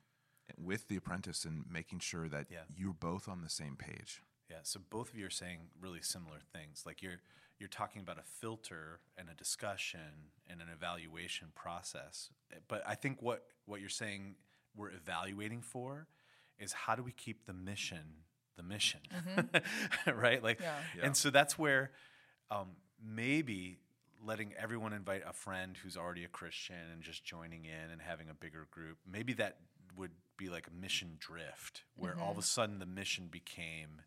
with 0.59 0.88
the 0.88 0.96
apprentice 0.96 1.44
and 1.44 1.64
making 1.70 1.98
sure 2.00 2.29
that 2.29 2.50
Yeah. 2.50 2.64
you're 2.74 2.92
both 2.94 3.29
on 3.29 3.40
the 3.42 3.48
same 3.50 3.76
page 3.76 4.22
Yeah, 4.48 4.61
so 4.62 4.79
both 4.90 5.09
of 5.11 5.16
you 5.18 5.26
are 5.26 5.31
saying 5.31 5.70
really 5.81 6.02
similar 6.02 6.38
things. 6.52 6.85
Like 6.87 7.02
you're 7.02 7.20
you're 7.59 7.68
talking 7.70 8.02
about 8.02 8.18
a 8.18 8.22
filter 8.22 9.00
and 9.16 9.29
a 9.31 9.35
discussion 9.35 10.31
and 10.46 10.61
an 10.61 10.68
evaluation 10.68 11.48
process. 11.55 12.31
But 12.68 12.83
I 12.87 12.94
think 12.94 13.20
what 13.22 13.50
what 13.64 13.81
you're 13.81 13.88
saying 13.88 14.37
we're 14.74 14.90
evaluating 14.90 15.62
for 15.62 16.07
is 16.59 16.72
how 16.72 16.94
do 16.94 17.02
we 17.02 17.12
keep 17.12 17.46
the 17.46 17.52
mission 17.55 18.24
the 18.57 18.62
mission, 18.62 19.00
right? 20.07 20.42
Like, 20.42 20.61
Yeah. 20.61 20.79
Yeah. 20.96 21.07
and 21.07 21.16
so 21.16 21.31
that's 21.31 21.59
where 21.59 21.90
um, 22.50 22.76
maybe 23.02 23.79
letting 24.24 24.55
everyone 24.59 24.92
invite 24.92 25.22
a 25.29 25.33
friend 25.33 25.76
who's 25.76 25.96
already 25.96 26.24
a 26.24 26.29
Christian 26.29 26.76
and 26.92 27.02
just 27.02 27.24
joining 27.24 27.64
in 27.64 27.90
and 27.90 28.00
having 28.00 28.29
a 28.29 28.35
bigger 28.35 28.66
group. 28.70 28.98
Maybe 29.11 29.33
that 29.35 29.59
would 29.96 30.12
be 30.37 30.48
like 30.48 30.66
a 30.66 30.70
mission 30.70 31.16
drift, 31.18 31.85
where 31.96 32.14
all 32.18 32.31
of 32.31 32.33
mm-hmm. 32.33 32.40
a 32.40 32.42
sudden 32.42 32.79
the 32.79 32.87
mission 32.87 33.29
became 33.31 34.02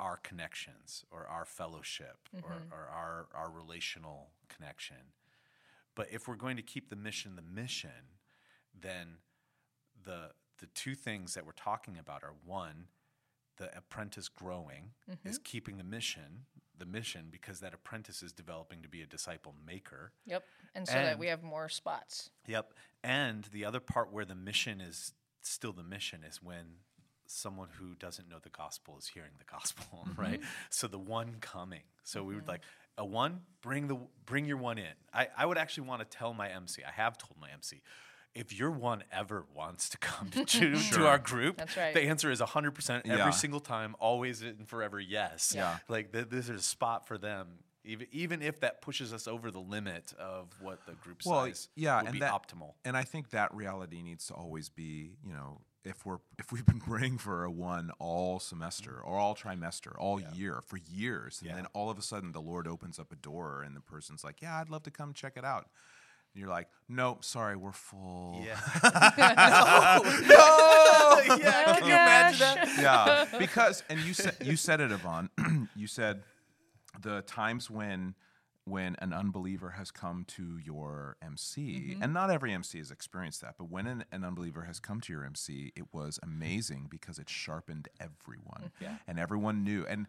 our 0.00 0.16
connections 0.16 1.04
or 1.10 1.26
our 1.28 1.44
fellowship 1.44 2.28
or, 2.34 2.50
mm-hmm. 2.50 2.72
or 2.72 2.88
our, 2.92 3.26
our 3.34 3.50
relational 3.50 4.30
connection. 4.48 4.96
But 5.94 6.08
if 6.10 6.26
we're 6.26 6.34
going 6.34 6.56
to 6.56 6.62
keep 6.62 6.90
the 6.90 6.96
mission 6.96 7.36
the 7.36 7.42
mission, 7.42 8.18
then 8.78 9.18
the 10.04 10.30
the 10.60 10.66
two 10.66 10.94
things 10.94 11.34
that 11.34 11.44
we're 11.44 11.52
talking 11.52 11.98
about 11.98 12.22
are 12.22 12.34
one, 12.44 12.86
the 13.58 13.76
apprentice 13.76 14.28
growing 14.28 14.90
mm-hmm. 15.10 15.28
is 15.28 15.38
keeping 15.38 15.78
the 15.78 15.84
mission 15.84 16.46
the 16.78 16.86
mission 16.86 17.26
because 17.30 17.60
that 17.60 17.74
apprentice 17.74 18.22
is 18.22 18.32
developing 18.32 18.82
to 18.82 18.88
be 18.88 19.02
a 19.02 19.06
disciple 19.06 19.54
maker. 19.66 20.12
Yep. 20.26 20.44
And 20.74 20.86
so 20.86 20.94
that 20.94 21.18
we 21.18 21.28
have 21.28 21.42
more 21.42 21.68
spots. 21.68 22.30
Yep. 22.46 22.72
And 23.02 23.48
the 23.52 23.64
other 23.64 23.80
part 23.80 24.12
where 24.12 24.24
the 24.24 24.34
mission 24.34 24.80
is 24.80 25.12
still 25.42 25.72
the 25.72 25.84
mission 25.84 26.20
is 26.28 26.42
when 26.42 26.64
someone 27.26 27.68
who 27.78 27.94
doesn't 27.94 28.28
know 28.28 28.38
the 28.42 28.50
gospel 28.50 28.96
is 28.98 29.06
hearing 29.06 29.30
the 29.38 29.44
gospel, 29.44 29.84
mm-hmm. 30.08 30.20
right? 30.20 30.40
So 30.70 30.88
the 30.88 30.98
one 30.98 31.36
coming. 31.40 31.82
So 32.02 32.22
we 32.22 32.34
would 32.34 32.42
mm-hmm. 32.42 32.50
like 32.50 32.62
a 32.98 33.04
one, 33.04 33.40
bring 33.60 33.88
the 33.88 33.98
bring 34.26 34.44
your 34.44 34.56
one 34.56 34.78
in. 34.78 34.94
I, 35.12 35.28
I 35.36 35.46
would 35.46 35.58
actually 35.58 35.88
want 35.88 36.08
to 36.08 36.16
tell 36.16 36.32
my 36.34 36.48
MC. 36.48 36.82
I 36.84 36.92
have 36.92 37.18
told 37.18 37.40
my 37.40 37.48
MC. 37.52 37.80
If 38.34 38.58
your 38.58 38.70
one 38.70 39.04
ever 39.12 39.44
wants 39.54 39.88
to 39.90 39.98
come 39.98 40.28
to, 40.30 40.44
to, 40.44 40.74
to 40.74 41.06
our 41.06 41.18
group, 41.18 41.58
That's 41.58 41.76
right. 41.76 41.94
the 41.94 42.02
answer 42.02 42.30
is 42.30 42.40
100% 42.40 42.90
every 43.04 43.10
Yeah. 43.16 43.30
single 43.30 43.60
time, 43.60 43.94
always 44.00 44.42
and 44.42 44.68
forever 44.68 44.98
yes. 44.98 45.52
Yeah. 45.54 45.78
Like 45.88 46.12
th- 46.12 46.28
this 46.30 46.48
is 46.48 46.60
a 46.60 46.62
spot 46.62 47.06
for 47.06 47.16
them, 47.16 47.46
even, 47.84 48.06
even 48.10 48.42
if 48.42 48.60
that 48.60 48.80
pushes 48.82 49.12
us 49.12 49.28
over 49.28 49.50
the 49.50 49.60
limit 49.60 50.12
of 50.18 50.48
what 50.60 50.84
the 50.86 50.92
group 50.94 51.20
well 51.24 51.44
size 51.44 51.68
yeah 51.76 51.98
would 51.98 52.06
and 52.06 52.12
be 52.14 52.20
that, 52.20 52.32
optimal. 52.32 52.72
and 52.84 52.96
i 52.96 53.02
think 53.04 53.28
that 53.30 53.52
reality 53.54 54.02
needs 54.02 54.26
to 54.28 54.32
always 54.34 54.70
be 54.70 55.12
you 55.22 55.34
know 55.34 55.60
if 55.84 56.06
we're 56.06 56.16
if 56.38 56.50
we've 56.50 56.64
been 56.64 56.80
praying 56.90 57.18
for 57.18 57.44
a 57.44 57.50
one 57.50 57.90
all 57.98 58.40
semester 58.40 58.98
or 59.04 59.18
all 59.18 59.34
trimester 59.34 59.92
all 59.98 60.18
year 60.34 60.62
for 60.66 60.78
years 60.90 61.40
and 61.42 61.50
Yeah. 61.50 61.56
then 61.56 61.66
all 61.74 61.90
of 61.90 61.98
a 61.98 62.02
sudden 62.02 62.32
the 62.32 62.40
lord 62.40 62.66
opens 62.66 62.98
up 62.98 63.12
a 63.12 63.16
door 63.16 63.62
and 63.62 63.76
the 63.76 63.82
person's 63.82 64.24
like 64.24 64.40
yeah 64.40 64.58
i'd 64.60 64.70
love 64.70 64.84
to 64.84 64.90
come 64.90 65.12
check 65.12 65.34
it 65.36 65.44
out 65.44 65.68
and 66.34 66.40
you're 66.40 66.50
like 66.50 66.68
nope 66.88 67.24
sorry 67.24 67.56
we're 67.56 67.72
full 67.72 68.42
Yeah. 68.44 68.58
Oh, 71.16 71.22
yeah. 71.38 71.76
Can 71.78 71.86
you 71.86 71.92
imagine 71.92 72.38
that? 72.38 72.78
yeah, 73.32 73.38
because 73.38 73.82
and 73.88 74.00
you 74.00 74.14
said 74.14 74.36
you 74.42 74.56
said 74.56 74.80
it, 74.80 74.90
Yvonne. 74.90 75.30
you 75.76 75.86
said 75.86 76.22
the 77.00 77.22
times 77.22 77.70
when 77.70 78.14
when 78.64 78.96
an 79.00 79.12
unbeliever 79.12 79.70
has 79.70 79.90
come 79.90 80.24
to 80.26 80.58
your 80.58 81.16
MC, 81.22 81.60
mm-hmm. 81.90 82.02
and 82.02 82.14
not 82.14 82.30
every 82.30 82.52
MC 82.52 82.78
has 82.78 82.90
experienced 82.90 83.42
that, 83.42 83.54
but 83.58 83.70
when 83.70 83.86
an, 83.86 84.04
an 84.10 84.24
unbeliever 84.24 84.62
has 84.62 84.80
come 84.80 85.00
to 85.02 85.12
your 85.12 85.22
MC, 85.24 85.72
it 85.76 85.84
was 85.92 86.18
amazing 86.22 86.86
because 86.90 87.18
it 87.18 87.28
sharpened 87.28 87.88
everyone, 88.00 88.72
Yeah. 88.80 88.96
and 89.06 89.18
everyone 89.18 89.64
knew, 89.64 89.84
and 89.86 90.06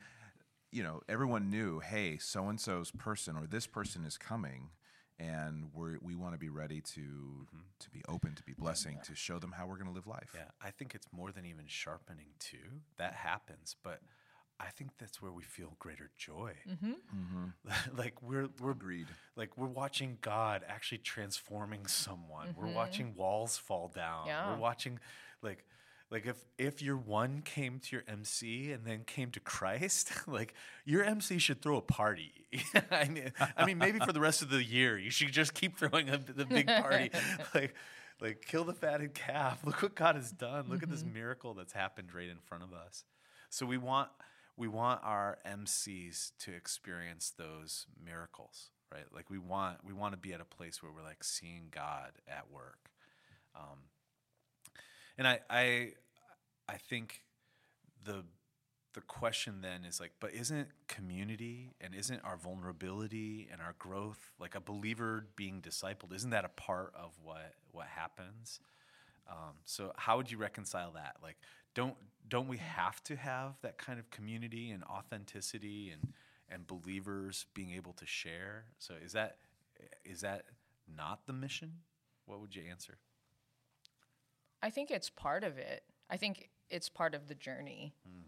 you 0.72 0.84
know, 0.84 1.02
everyone 1.10 1.50
knew, 1.50 1.80
hey, 1.80 2.18
so 2.18 2.48
and 2.48 2.60
so's 2.60 2.92
person 2.92 3.36
or 3.38 3.46
this 3.46 3.68
person 3.68 4.06
is 4.06 4.18
coming. 4.18 4.70
And 5.18 5.70
we 5.74 5.98
we 6.02 6.16
want 6.16 6.34
to 6.34 6.38
be 6.38 6.50
ready 6.50 6.82
to 6.82 7.00
mm-hmm. 7.00 7.60
to 7.80 7.90
be 7.90 8.02
open, 8.10 8.36
to 8.36 8.44
be 8.44 8.54
blessing, 8.58 9.00
to 9.06 9.16
show 9.16 9.40
them 9.40 9.54
how 9.54 9.66
we're 9.66 9.78
going 9.78 9.88
to 9.88 9.94
live 9.94 10.08
life. 10.08 10.32
Yeah, 10.36 10.52
I 10.62 10.72
think 10.72 10.94
it's 10.94 11.08
more 11.14 11.32
than 11.32 11.46
even 11.46 11.66
sharpening 11.68 12.28
too. 12.40 12.82
That 12.98 13.14
happens, 13.14 13.78
but 13.82 14.02
I 14.60 14.68
think 14.68 14.92
that's 14.98 15.22
where 15.22 15.32
we 15.32 15.44
feel 15.44 15.76
greater 15.80 16.10
joy. 16.18 16.54
Mm-hmm. 16.70 16.92
Mm-hmm. 16.92 17.98
like 17.98 18.22
we're 18.22 18.50
we're 18.60 18.72
Agreed. 18.72 19.08
like 19.36 19.58
we're 19.58 19.68
watching 19.68 20.18
God 20.22 20.64
actually 20.68 21.00
transforming 21.00 21.88
someone. 21.88 22.56
We're 22.58 22.74
watching 22.74 23.14
walls 23.16 23.58
fall 23.58 23.92
down. 23.94 24.28
Yeah. 24.28 24.52
We're 24.52 24.60
watching 24.60 25.00
like 25.42 25.66
like 26.12 26.28
if 26.28 26.38
if 26.58 26.82
your 26.82 26.98
one 26.98 27.42
came 27.42 27.80
to 27.80 27.96
your 27.96 28.04
MC 28.08 28.72
and 28.72 28.86
then 28.86 29.04
came 29.06 29.32
to 29.32 29.40
Christ, 29.40 30.12
like 30.28 30.54
your 30.86 31.04
MC 31.04 31.40
should 31.40 31.62
throw 31.62 31.78
a 31.78 31.82
party. 31.82 32.32
I 32.92 33.08
mean, 33.08 33.32
I 33.58 33.66
mean 33.66 33.78
maybe 33.78 34.00
for 34.00 34.14
the 34.14 34.20
rest 34.20 34.42
of 34.42 34.50
the 34.50 34.64
year 34.64 34.98
you 34.98 35.10
should 35.10 35.32
just 35.32 35.54
keep 35.54 35.78
throwing 35.78 36.10
a, 36.10 36.18
the 36.18 36.46
big 36.46 36.68
party. 36.68 37.12
like 37.56 37.74
like 38.22 38.46
kill 38.46 38.64
the 38.64 38.74
fatted 38.74 39.14
calf. 39.14 39.66
Look 39.66 39.82
what 39.82 39.96
God 39.96 40.16
has 40.16 40.32
done. 40.32 40.66
Look 40.70 40.84
at 40.84 40.90
this 40.90 41.04
miracle 41.04 41.54
that's 41.54 41.74
happened 41.74 42.14
right 42.14 42.30
in 42.30 42.38
front 42.38 42.64
of 42.64 42.72
us. 42.72 43.04
So 43.50 43.66
we 43.66 43.78
want 43.78 44.10
we 44.58 44.68
want 44.68 45.02
our 45.04 45.40
MCs 45.46 46.32
to 46.40 46.54
experience 46.54 47.34
those 47.38 47.88
miracles, 48.04 48.70
right? 48.92 49.06
Like 49.14 49.30
we 49.30 49.40
want 49.40 49.80
we 49.84 49.92
want 49.92 50.14
to 50.14 50.18
be 50.18 50.34
at 50.34 50.40
a 50.40 50.46
place 50.46 50.84
where 50.84 50.92
we're 50.92 51.04
like 51.04 51.24
seeing 51.24 51.70
God 51.72 52.12
at 52.28 52.52
work. 52.52 52.92
Um, 53.56 53.80
and 55.18 55.28
I 55.28 55.40
I 55.50 55.92
I 56.68 56.78
think 56.78 57.22
the 58.04 58.24
the 58.94 59.02
question 59.02 59.60
then 59.62 59.84
is 59.84 60.00
like, 60.00 60.14
but 60.22 60.34
isn't 60.34 60.70
community 60.88 61.76
and 61.82 61.94
isn't 61.94 62.22
our 62.24 62.38
vulnerability 62.38 63.50
and 63.52 63.62
our 63.62 63.76
growth 63.78 64.32
like 64.40 64.56
a 64.56 64.62
believer 64.62 65.28
being 65.36 65.62
discipled? 65.62 66.16
Isn't 66.16 66.30
that 66.30 66.46
a 66.46 66.50
part 66.50 66.94
of 66.96 67.12
what 67.22 67.56
what 67.72 67.88
happens? 67.88 68.60
Um, 69.30 69.56
so 69.66 69.92
how 69.98 70.18
would 70.18 70.32
you 70.32 70.38
reconcile 70.38 70.92
that? 70.94 71.18
Like, 71.22 71.38
don't 71.74 71.96
don't 72.28 72.48
we 72.48 72.58
have 72.58 73.04
to 73.04 73.16
have 73.16 73.60
that 73.62 73.78
kind 73.78 74.00
of 74.00 74.10
community 74.12 74.72
and 74.72 74.84
authenticity 74.86 75.92
and 75.92 76.14
and 76.50 76.66
believers 76.66 77.48
being 77.54 77.72
able 77.72 77.94
to 77.94 78.06
share? 78.06 78.66
So 78.80 78.94
is 79.04 79.12
that 79.12 79.38
is 80.06 80.22
that 80.22 80.46
not 80.96 81.26
the 81.28 81.34
mission? 81.34 81.74
What 82.26 82.40
would 82.40 82.56
you 82.56 82.64
answer? 82.70 82.98
I 84.66 84.72
think 84.72 84.90
it's 84.90 85.12
part 85.12 85.44
of 85.44 85.60
it. 85.60 85.84
I 86.10 86.18
think 86.18 86.50
it's 86.72 86.90
part 86.90 87.14
of 87.14 87.28
the 87.28 87.36
journey 87.36 87.94
hmm. 88.04 88.24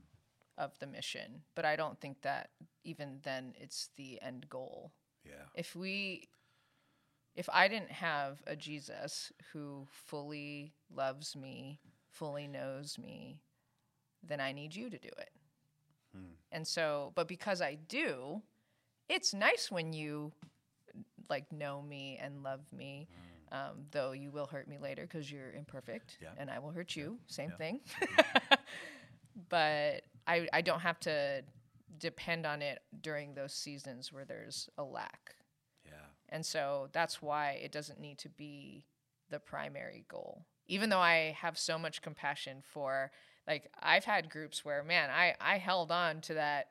of 0.55 0.77
the 0.77 0.85
mission, 0.85 1.41
but 1.55 1.65
I 1.65 1.75
don't 1.75 1.99
think 1.99 2.21
that 2.21 2.51
even 2.83 3.21
then 3.23 3.55
it's 3.59 3.89
the 3.95 4.21
end 4.21 4.47
goal. 4.47 4.91
Yeah. 5.25 5.47
If 5.55 5.75
we 5.75 6.29
if 7.35 7.49
I 7.51 7.67
didn't 7.67 7.91
have 7.91 8.43
a 8.45 8.55
Jesus 8.55 9.31
who 9.51 9.87
fully 9.89 10.73
loves 10.95 11.35
me, 11.35 11.79
fully 12.11 12.47
knows 12.47 12.99
me, 12.99 13.41
then 14.21 14.39
I 14.39 14.51
need 14.51 14.75
you 14.75 14.91
to 14.91 14.97
do 14.99 15.09
it. 15.17 15.31
Hmm. 16.15 16.33
And 16.51 16.67
so, 16.67 17.13
but 17.15 17.27
because 17.27 17.63
I 17.63 17.79
do, 17.87 18.43
it's 19.09 19.33
nice 19.33 19.71
when 19.71 19.91
you 19.91 20.33
like 21.31 21.51
know 21.51 21.81
me 21.81 22.19
and 22.21 22.43
love 22.43 22.61
me. 22.71 23.07
Hmm. 23.09 23.26
Um, 23.51 23.85
though 23.91 24.11
you 24.11 24.29
will 24.31 24.45
hurt 24.47 24.67
me 24.67 24.77
later 24.77 25.03
because 25.03 25.31
you're 25.31 25.51
imperfect, 25.53 26.17
Yeah. 26.21 26.29
and 26.37 26.49
I 26.49 26.59
will 26.59 26.71
hurt 26.71 26.95
you. 26.95 27.17
Same 27.27 27.51
Yeah. 27.51 27.55
thing. 27.57 27.79
but 29.49 30.01
I, 30.27 30.47
I 30.51 30.61
don't 30.61 30.81
have 30.81 30.99
to 31.01 31.43
depend 31.99 32.45
on 32.45 32.61
it 32.61 32.79
during 33.01 33.33
those 33.33 33.53
seasons 33.53 34.11
where 34.11 34.25
there's 34.25 34.69
a 34.77 34.83
lack. 34.83 35.35
Yeah. 35.85 35.93
And 36.29 36.45
so 36.45 36.89
that's 36.91 37.21
why 37.21 37.59
it 37.63 37.71
doesn't 37.71 37.99
need 37.99 38.17
to 38.19 38.29
be 38.29 38.85
the 39.29 39.39
primary 39.39 40.05
goal. 40.09 40.45
Even 40.67 40.89
though 40.89 40.99
I 40.99 41.35
have 41.39 41.57
so 41.57 41.77
much 41.79 42.01
compassion 42.01 42.61
for 42.61 43.11
like 43.47 43.71
I've 43.81 44.03
had 44.03 44.29
groups 44.29 44.65
where 44.65 44.83
man, 44.83 45.09
I 45.09 45.35
I 45.39 45.57
held 45.57 45.91
on 45.91 46.19
to 46.21 46.33
that 46.33 46.67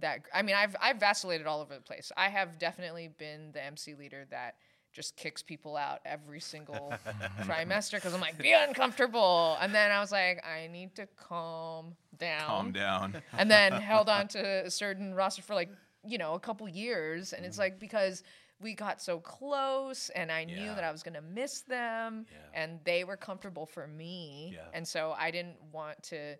that 0.00 0.20
I 0.32 0.42
mean, 0.42 0.54
I've 0.54 0.76
I've 0.80 1.00
vacillated 1.00 1.46
all 1.48 1.60
over 1.60 1.74
the 1.74 1.80
place. 1.80 2.12
I 2.16 2.28
have 2.28 2.58
definitely 2.58 3.08
been 3.08 3.50
the 3.52 3.64
MC 3.64 3.96
leader 3.96 4.24
that 4.30 4.54
just 4.98 5.14
kicks 5.16 5.42
people 5.42 5.76
out 5.76 6.00
every 6.04 6.40
single 6.40 6.92
trimester 7.42 7.92
because 7.92 8.12
I'm 8.14 8.20
like, 8.20 8.36
be 8.36 8.52
uncomfortable. 8.52 9.56
And 9.60 9.72
then 9.74 9.90
I 9.92 10.00
was 10.00 10.10
like, 10.10 10.44
I 10.44 10.66
need 10.66 10.94
to 10.96 11.06
calm 11.16 11.94
down 12.18 12.46
Calm 12.46 12.72
down. 12.72 13.22
and 13.32 13.48
then 13.50 13.72
held 13.72 14.08
on 14.08 14.26
to 14.28 14.66
a 14.66 14.70
certain 14.70 15.14
roster 15.14 15.40
for 15.42 15.54
like 15.54 15.70
you 16.04 16.18
know 16.18 16.34
a 16.34 16.40
couple 16.40 16.68
years 16.68 17.32
and 17.32 17.42
Mm-hmm. 17.42 17.48
it's 17.48 17.58
like 17.58 17.78
because 17.78 18.22
we 18.60 18.74
got 18.74 19.00
so 19.00 19.20
close 19.20 20.10
and 20.10 20.32
i 20.32 20.42
knew 20.44 20.66
that 20.74 20.82
i 20.82 20.90
was 20.90 21.02
going 21.04 21.14
to 21.14 21.20
miss 21.22 21.60
them 21.62 22.26
Yeah. 22.30 22.60
and 22.62 22.80
they 22.84 23.04
were 23.04 23.16
comfortable 23.16 23.66
for 23.66 23.86
me 23.86 24.52
Yeah. 24.54 24.62
and 24.74 24.86
so 24.86 25.14
i 25.16 25.30
didn't 25.30 25.56
want 25.72 26.02
to 26.04 26.34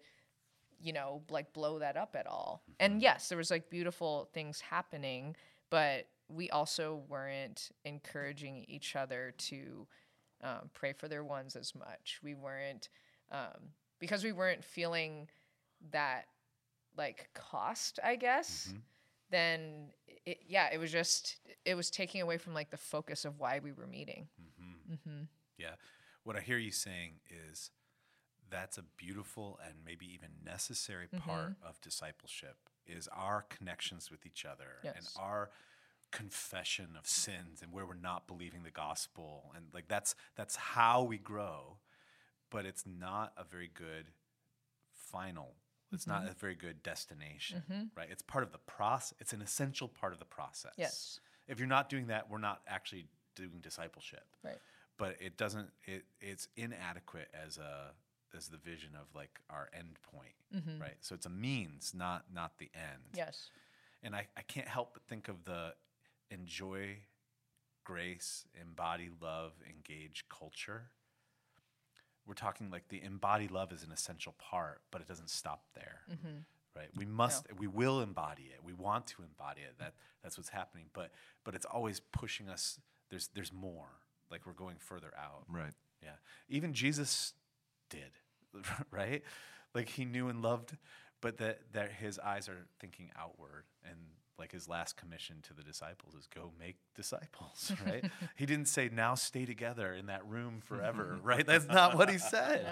you 0.81 0.93
know 0.93 1.23
like 1.31 1.53
blow 1.53 1.79
that 1.81 1.97
up 1.97 2.17
at 2.19 2.27
all 2.27 2.63
Mm-hmm. 2.65 2.93
and 2.93 3.03
yes 3.03 3.29
there 3.29 3.39
was 3.39 3.51
like 3.53 3.69
beautiful 3.71 4.29
things 4.33 4.61
happening 4.61 5.37
but 5.71 6.07
we 6.29 6.51
also 6.51 7.03
weren't 7.09 7.71
encouraging 7.85 8.65
each 8.69 8.97
other 8.97 9.35
to 9.39 9.87
um, 10.43 10.71
pray 10.75 10.93
for 10.93 11.09
their 11.09 11.25
ones 11.25 11.57
as 11.57 11.75
much 11.75 12.21
we 12.23 12.35
weren't 12.35 12.89
um, 13.33 13.73
because 13.99 14.23
we 14.25 14.33
weren't 14.33 14.65
feeling 14.65 15.29
that 15.93 16.27
like 16.97 17.29
cost, 17.35 17.99
I 18.05 18.17
guess, 18.17 18.73
then 19.31 19.91
it, 20.27 20.39
yeah, 20.47 20.69
it 20.73 20.79
was 20.79 20.91
just 20.91 21.37
it 21.65 21.75
was 21.75 21.91
taking 21.91 22.21
away 22.23 22.39
from 22.39 22.55
like 22.55 22.71
the 22.71 22.77
focus 22.77 23.25
of 23.25 23.39
why 23.39 23.61
we 23.63 23.73
were 23.73 23.87
meeting. 23.87 24.29
Yeah. 25.59 25.75
What 26.25 26.37
I 26.37 26.41
hear 26.41 26.59
you 26.59 26.73
saying 26.73 27.21
is 27.51 27.71
that's 28.51 28.79
a 28.79 28.83
beautiful 28.97 29.59
and 29.65 29.75
maybe 29.85 30.07
even 30.13 30.31
necessary 30.45 31.07
Mm-hmm. 31.15 31.29
part 31.29 31.57
of 31.67 31.81
discipleship 31.81 32.57
is 32.87 33.09
our 33.15 33.43
connections 33.49 34.11
with 34.11 34.25
each 34.27 34.45
other 34.45 34.79
and 34.97 35.07
our 35.19 35.51
confession 36.11 36.89
of 36.99 37.07
sins 37.07 37.61
and 37.63 37.73
where 37.73 37.85
we're 37.87 37.95
not 37.95 38.27
believing 38.27 38.63
the 38.63 38.71
gospel. 38.71 39.53
And 39.57 39.67
like 39.75 39.89
that's 39.89 40.15
that's 40.37 40.57
how 40.57 41.03
we 41.03 41.19
grow 41.19 41.79
but 42.51 42.65
it's 42.65 42.85
not 42.87 43.33
a 43.37 43.45
very 43.45 43.71
good 43.73 44.07
final. 44.95 45.55
It's 45.93 46.05
Mm-hmm. 46.05 46.25
not 46.25 46.31
a 46.31 46.35
very 46.35 46.55
good 46.55 46.83
destination 46.83 47.63
right? 47.97 48.09
It's 48.11 48.23
part 48.23 48.45
of 48.45 48.53
the 48.53 48.59
process. 48.59 49.15
It's 49.21 49.33
an 49.33 49.41
essential 49.43 49.89
part 49.89 50.13
of 50.13 50.19
the 50.19 50.25
process. 50.27 50.73
Yes. 50.77 51.21
if 51.47 51.59
you're 51.59 51.69
not 51.69 51.89
doing 51.89 52.09
that 52.09 52.31
we're 52.31 52.39
not 52.39 52.61
actually 52.67 53.07
doing 53.37 53.61
discipleship. 53.63 54.25
Right. 54.45 54.59
but 54.99 55.17
it 55.21 55.37
doesn't 55.37 55.71
it 55.85 56.05
it's 56.21 56.49
inadequate 56.57 57.29
as 57.47 57.59
a 57.59 57.93
as 58.37 58.49
the 58.49 58.59
vision 58.59 58.91
of 59.01 59.07
like 59.15 59.41
our 59.49 59.69
end 59.73 59.97
point 60.15 60.35
right? 60.81 60.97
So 61.01 61.15
it's 61.15 61.27
a 61.27 61.31
means 61.31 61.93
not 61.95 62.25
not 62.33 62.59
the 62.59 62.71
end. 62.75 63.03
Yes. 63.15 63.51
and 64.03 64.15
I, 64.15 64.27
I 64.37 64.43
can't 64.43 64.69
help 64.69 64.93
but 64.95 65.03
think 65.07 65.29
of 65.29 65.45
the 65.45 65.75
enjoy 66.31 66.97
grace 67.85 68.45
embody 68.61 69.09
love 69.21 69.53
engage 69.69 70.25
culture 70.29 70.91
we're 72.27 72.35
talking 72.35 72.71
like 72.71 72.89
the 72.89 73.03
embody 73.03 73.49
love 73.49 73.73
is 73.73 73.83
an 73.83 73.91
essential 73.93 74.35
part 74.39 74.83
but 74.91 75.01
it 75.01 75.09
doesn't 75.09 75.31
stop 75.31 75.63
there 75.75 76.01
mm-hmm. 76.11 76.39
right 76.77 76.89
we 76.95 77.07
must 77.07 77.47
we 77.59 77.67
will 77.67 78.01
embody 78.01 78.51
it 78.53 78.61
we 78.63 78.75
want 78.75 79.07
to 79.07 79.23
embody 79.23 79.63
it 79.63 79.75
that 79.79 79.95
that's 80.23 80.37
what's 80.37 80.51
happening 80.51 80.85
but 80.93 81.11
but 81.45 81.55
it's 81.55 81.65
always 81.65 82.01
pushing 82.13 82.49
us 82.49 82.79
there's 83.11 83.31
there's 83.35 83.53
more 83.53 83.89
like 84.31 84.47
we're 84.47 84.53
going 84.53 84.77
further 84.79 85.13
out 85.19 85.45
right. 85.49 85.73
yeah. 86.03 86.17
Even 86.49 86.73
Jesus 86.73 87.35
did, 87.91 88.63
right? 88.91 89.23
Like 89.75 89.89
he 89.89 90.05
knew 90.05 90.29
and 90.29 90.43
loved, 90.43 90.77
but 91.21 91.39
that, 91.39 91.61
that 91.73 91.93
his 91.93 92.19
eyes 92.19 92.49
are 92.49 92.67
thinking 92.81 93.11
outward. 93.19 93.65
And 93.85 93.99
like 94.39 94.53
his 94.53 94.69
last 94.69 94.97
commission 94.97 95.37
to 95.43 95.55
the 95.55 95.63
disciples 95.63 96.15
is 96.15 96.27
go 96.27 96.53
make 96.59 96.77
disciples, 96.95 97.73
right? 97.87 98.05
he 98.37 98.47
didn't 98.47 98.69
say, 98.69 98.89
now 98.93 99.15
stay 99.15 99.45
together 99.45 99.93
in 99.95 100.07
that 100.07 100.27
room 100.27 100.61
forever, 100.65 101.19
right? 101.23 101.47
That's 101.47 101.67
not 101.67 101.97
what 101.97 102.11
he 102.11 102.19
said, 102.19 102.67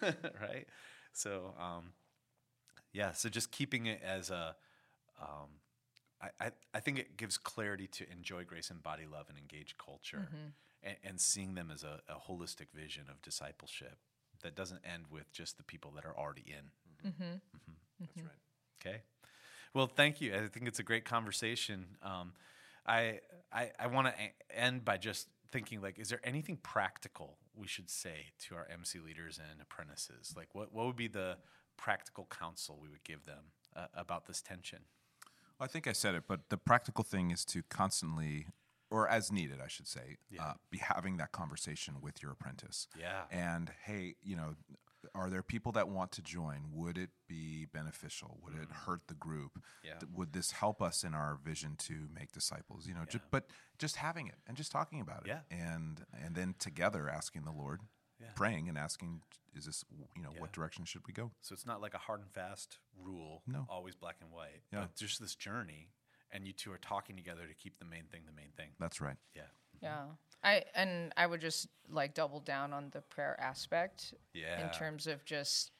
right? 0.40 0.66
So, 1.12 1.54
um, 1.58 1.92
yeah, 2.92 3.12
so 3.12 3.28
just 3.28 3.50
keeping 3.50 3.86
it 3.86 4.00
as 4.04 4.30
a, 4.30 4.56
um, 5.20 5.48
I, 6.20 6.46
I, 6.46 6.50
I 6.74 6.80
think 6.80 6.98
it 6.98 7.16
gives 7.16 7.38
clarity 7.38 7.86
to 7.88 8.10
enjoy 8.10 8.44
grace 8.44 8.70
and 8.70 8.82
body 8.82 9.04
love 9.10 9.26
and 9.28 9.38
engage 9.38 9.76
culture 9.78 10.28
and, 10.82 10.96
and 11.04 11.20
seeing 11.20 11.54
them 11.54 11.70
as 11.72 11.84
a, 11.84 12.00
a 12.08 12.30
holistic 12.30 12.66
vision 12.74 13.04
of 13.08 13.20
discipleship 13.22 13.96
that 14.42 14.54
doesn't 14.54 14.80
end 14.84 15.04
with 15.10 15.32
just 15.32 15.56
the 15.56 15.62
people 15.64 15.92
that 15.94 16.04
are 16.04 16.16
already 16.16 16.44
in. 16.46 17.08
mm-hmm 17.10 17.36
That's 18.00 18.16
right. 18.16 18.84
Okay. 18.84 19.02
Well, 19.74 19.88
thank 19.88 20.20
you. 20.20 20.34
I 20.34 20.46
think 20.46 20.68
it's 20.68 20.78
a 20.78 20.84
great 20.84 21.04
conversation. 21.04 21.86
Um, 22.02 22.32
I 22.86 23.20
I, 23.52 23.70
I 23.78 23.86
want 23.88 24.08
to 24.08 24.14
end 24.56 24.84
by 24.84 24.96
just 24.96 25.28
thinking 25.50 25.80
like, 25.80 25.98
is 25.98 26.08
there 26.08 26.20
anything 26.24 26.56
practical 26.62 27.38
we 27.54 27.66
should 27.66 27.90
say 27.90 28.32
to 28.46 28.54
our 28.54 28.66
MC 28.72 29.00
leaders 29.00 29.38
and 29.38 29.60
apprentices? 29.60 30.34
Like, 30.36 30.54
what 30.54 30.72
what 30.72 30.86
would 30.86 30.96
be 30.96 31.08
the 31.08 31.38
practical 31.76 32.26
counsel 32.30 32.78
we 32.80 32.88
would 32.88 33.04
give 33.04 33.26
them 33.26 33.52
uh, 33.74 33.86
about 33.94 34.26
this 34.26 34.40
tension? 34.40 34.80
Well, 35.58 35.64
I 35.64 35.68
think 35.68 35.86
I 35.86 35.92
said 35.92 36.14
it, 36.14 36.24
but 36.28 36.50
the 36.50 36.56
practical 36.56 37.04
thing 37.04 37.30
is 37.30 37.44
to 37.46 37.62
constantly, 37.68 38.46
or 38.90 39.08
as 39.08 39.30
needed, 39.30 39.60
I 39.64 39.68
should 39.68 39.86
say, 39.86 40.16
uh, 40.40 40.54
be 40.70 40.78
having 40.78 41.16
that 41.18 41.32
conversation 41.32 41.94
with 42.00 42.22
your 42.22 42.32
apprentice. 42.32 42.88
Yeah. 42.98 43.22
And 43.30 43.70
hey, 43.84 44.16
you 44.22 44.36
know, 44.36 44.54
are 45.14 45.30
there 45.30 45.42
people 45.42 45.72
that 45.72 45.88
want 45.88 46.10
to 46.12 46.22
join? 46.22 46.70
Would 46.72 46.98
it 46.98 47.10
be 47.28 47.66
beneficial? 47.66 48.38
Would 48.42 48.54
it 48.54 48.68
hurt 48.70 49.02
the 49.06 49.14
group? 49.14 49.52
Mm. 49.58 49.62
Yeah. 49.84 49.98
Would 50.12 50.32
this 50.32 50.50
help 50.50 50.82
us 50.82 51.04
in 51.04 51.14
our 51.14 51.36
vision 51.42 51.76
to 51.80 52.08
make 52.12 52.32
disciples? 52.32 52.86
You 52.86 52.94
know, 52.94 53.04
ju- 53.04 53.20
but 53.30 53.46
just 53.78 53.96
having 53.96 54.26
it 54.26 54.36
and 54.46 54.56
just 54.56 54.72
talking 54.72 55.00
about 55.00 55.26
it, 55.26 55.28
Yeah. 55.28 55.40
and 55.50 56.04
and 56.12 56.34
then 56.34 56.54
together 56.58 57.08
asking 57.08 57.44
the 57.44 57.52
Lord, 57.52 57.80
Yeah. 58.18 58.32
praying 58.34 58.68
and 58.68 58.76
asking, 58.76 59.22
is 59.54 59.66
this 59.66 59.84
you 60.16 60.22
know 60.22 60.32
Yeah. 60.34 60.40
what 60.40 60.52
direction 60.52 60.84
should 60.84 61.06
we 61.06 61.12
go? 61.12 61.32
So 61.42 61.52
it's 61.52 61.66
not 61.66 61.80
like 61.80 61.94
a 61.94 61.98
hard 61.98 62.20
and 62.20 62.30
fast 62.32 62.78
rule, 62.96 63.42
No. 63.46 63.66
always 63.68 63.94
black 63.94 64.16
and 64.20 64.30
white, 64.32 64.62
Yeah. 64.72 64.80
but 64.80 64.96
just 64.96 65.20
this 65.20 65.34
journey, 65.36 65.92
and 66.32 66.46
you 66.46 66.52
two 66.52 66.72
are 66.72 66.78
talking 66.78 67.14
together 67.16 67.46
to 67.46 67.54
keep 67.54 67.78
the 67.78 67.84
main 67.84 68.06
thing 68.08 68.26
the 68.26 68.32
main 68.32 68.50
thing. 68.52 68.74
That's 68.80 69.00
right. 69.00 69.16
Yeah. 69.34 69.46
Yeah. 69.82 70.04
I 70.42 70.64
and 70.74 71.12
I 71.16 71.26
would 71.26 71.40
just 71.40 71.68
like 71.90 72.14
double 72.14 72.40
down 72.40 72.72
on 72.72 72.90
the 72.90 73.00
prayer 73.00 73.38
aspect 73.40 74.14
Yeah. 74.34 74.62
in 74.64 74.70
terms 74.72 75.06
of 75.06 75.24
just 75.24 75.70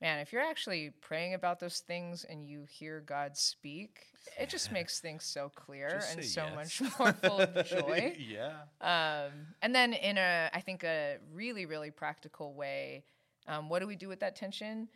man, 0.00 0.18
if 0.18 0.32
you're 0.32 0.42
actually 0.42 0.90
praying 1.00 1.32
about 1.34 1.60
those 1.60 1.78
things 1.78 2.24
and 2.24 2.44
you 2.44 2.66
hear 2.68 3.00
God 3.00 3.36
speak, 3.38 4.00
it 4.38 4.50
just 4.50 4.70
makes 4.70 5.00
things 5.00 5.24
so 5.24 5.50
clear 5.54 5.88
Just 5.90 6.14
and 6.16 6.24
so 6.24 6.44
yes. 6.44 6.80
much 6.80 6.98
more 6.98 7.12
full 7.14 7.38
of 7.40 7.64
joy. 7.66 8.14
yeah. 8.18 8.52
Um, 8.82 9.32
and 9.62 9.74
then 9.74 9.94
in 9.94 10.18
a, 10.18 10.50
I 10.52 10.60
think 10.60 10.84
a 10.84 11.16
really, 11.32 11.64
really 11.64 11.90
practical 11.90 12.52
way, 12.54 13.04
um, 13.46 13.68
what 13.70 13.78
do 13.78 13.86
we 13.86 13.96
do 13.96 14.08
with 14.08 14.20
that 14.20 14.36
tension? 14.36 14.88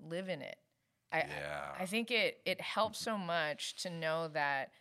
Live 0.00 0.28
in 0.28 0.42
it. 0.42 0.56
I, 1.12 1.18
Yeah. 1.18 1.74
I 1.78 1.86
think 1.86 2.10
it 2.10 2.40
it 2.44 2.60
helps 2.60 2.98
so 2.98 3.16
much 3.16 3.76
to 3.82 3.90
know 3.90 4.28
that. 4.28 4.72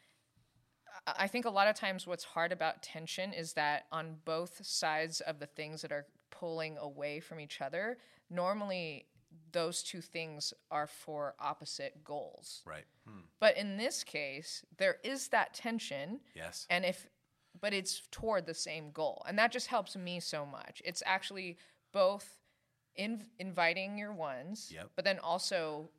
I- 1.08 1.28
think 1.28 1.46
a 1.46 1.50
lot 1.50 1.68
of 1.68 1.76
times 1.76 2.06
what's 2.06 2.24
hard 2.24 2.52
about 2.52 2.84
tension 2.84 3.34
is 3.34 3.54
that 3.54 3.86
on 3.92 4.18
both 4.26 4.66
sides 4.66 5.22
of 5.22 5.40
the 5.40 5.46
things 5.48 5.82
that 5.82 5.92
are 5.92 6.06
pulling 6.30 6.78
away 6.78 7.20
from 7.20 7.40
each 7.40 7.62
other, 7.62 7.98
normally 8.30 9.08
those 9.52 9.84
two 9.84 10.02
things 10.02 10.54
are 10.72 10.88
for 10.88 11.36
opposite 11.40 12.04
goals. 12.04 12.62
Right. 12.66 12.86
Hmm. 13.08 13.22
But 13.40 13.58
in 13.58 13.78
this 13.78 14.04
case, 14.04 14.66
there 14.78 14.98
is 15.04 15.30
that 15.30 15.54
tension 15.54 16.20
Yes. 16.36 16.66
and 16.70 16.84
if 16.86 17.08
but 17.60 17.74
it's 17.74 18.02
toward 18.12 18.46
the 18.46 18.54
same 18.54 18.92
goal 18.92 19.24
and 19.28 19.40
that 19.40 19.52
just 19.52 19.66
helps 19.68 19.96
me 19.96 20.20
so 20.20 20.46
much 20.46 20.80
it's 20.86 21.02
actually 21.08 21.58
both 21.92 22.40
in, 22.96 23.26
inviting 23.40 23.98
your 23.98 24.14
ones 24.14 24.70
Yep. 24.72 24.92
but 24.96 25.04
then 25.04 25.18
also 25.18 25.90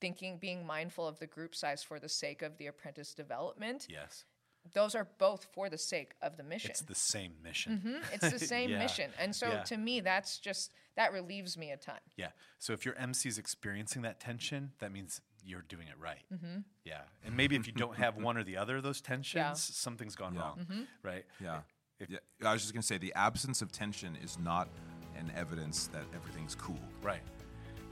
thinking 0.00 0.38
being 0.38 0.64
mindful 0.64 1.08
of 1.08 1.18
the 1.18 1.26
group 1.26 1.56
size 1.56 1.82
for 1.82 1.98
the 1.98 2.08
sake 2.08 2.40
of 2.42 2.56
the 2.58 2.68
apprentice 2.68 3.14
development 3.14 3.88
yes. 3.90 4.26
Those 4.74 4.94
are 4.94 5.06
both 5.18 5.46
for 5.52 5.68
the 5.70 5.78
sake 5.78 6.12
of 6.22 6.36
the 6.36 6.42
mission 6.42 6.70
It's 6.70 6.82
the 6.82 6.94
same 6.94 7.32
mission. 7.42 7.80
Mhm, 7.84 8.14
it's 8.14 8.30
the 8.30 8.38
same 8.46 8.70
Yeah. 8.70 8.78
mission 8.78 9.10
and 9.18 9.34
so 9.34 9.48
Yeah. 9.48 9.62
to 9.64 9.76
me 9.76 10.00
that's 10.00 10.38
just 10.38 10.72
that 10.96 11.12
relieves 11.12 11.56
me 11.56 11.70
a 11.70 11.76
ton 11.76 12.00
Yeah. 12.16 12.30
So 12.58 12.72
if 12.72 12.84
your 12.84 12.94
MC 12.96 13.28
is 13.28 13.38
experiencing 13.38 14.02
that 14.02 14.20
tension, 14.20 14.72
that 14.80 14.90
means 14.92 15.20
you're 15.44 15.62
doing 15.62 15.86
it 15.88 15.94
right. 15.98 16.24
Mm-hmm. 16.34 16.60
Yeah. 16.84 17.02
And 17.24 17.36
maybe 17.36 17.54
if 17.56 17.66
you 17.66 17.72
don't 17.72 17.96
have 17.96 18.16
one 18.16 18.36
or 18.36 18.42
the 18.44 18.56
other 18.56 18.76
of 18.78 18.82
those 18.82 19.00
tensions, 19.00 19.62
something's 19.62 20.16
gone 20.16 20.34
Yeah. 20.34 20.40
wrong. 20.40 20.58
Mm-hmm. 20.58 20.82
Right. 21.02 21.24
Yeah. 21.40 21.62
If, 22.00 22.10
Yeah, 22.10 22.18
I 22.44 22.52
was 22.52 22.62
just 22.62 22.74
going 22.74 22.82
to 22.82 22.86
say 22.86 22.98
the 22.98 23.14
absence 23.14 23.62
of 23.62 23.70
tension 23.72 24.16
is 24.16 24.38
not 24.38 24.68
an 25.16 25.32
evidence 25.36 25.86
that 25.88 26.04
everything's 26.14 26.54
cool. 26.56 26.78
Right. 27.02 27.22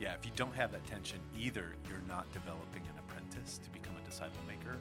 Yeah, 0.01 0.15
if 0.15 0.27
you 0.27 0.33
don't 0.37 0.55
have 0.55 0.71
that 0.73 0.85
tension, 0.87 1.19
either 1.39 1.75
you're 1.89 2.03
not 2.07 2.31
developing 2.33 2.83
an 2.83 2.99
apprentice 2.99 3.59
to 3.59 3.71
become 3.71 3.97
a 3.97 4.05
disciple 4.05 4.43
maker, 4.47 4.77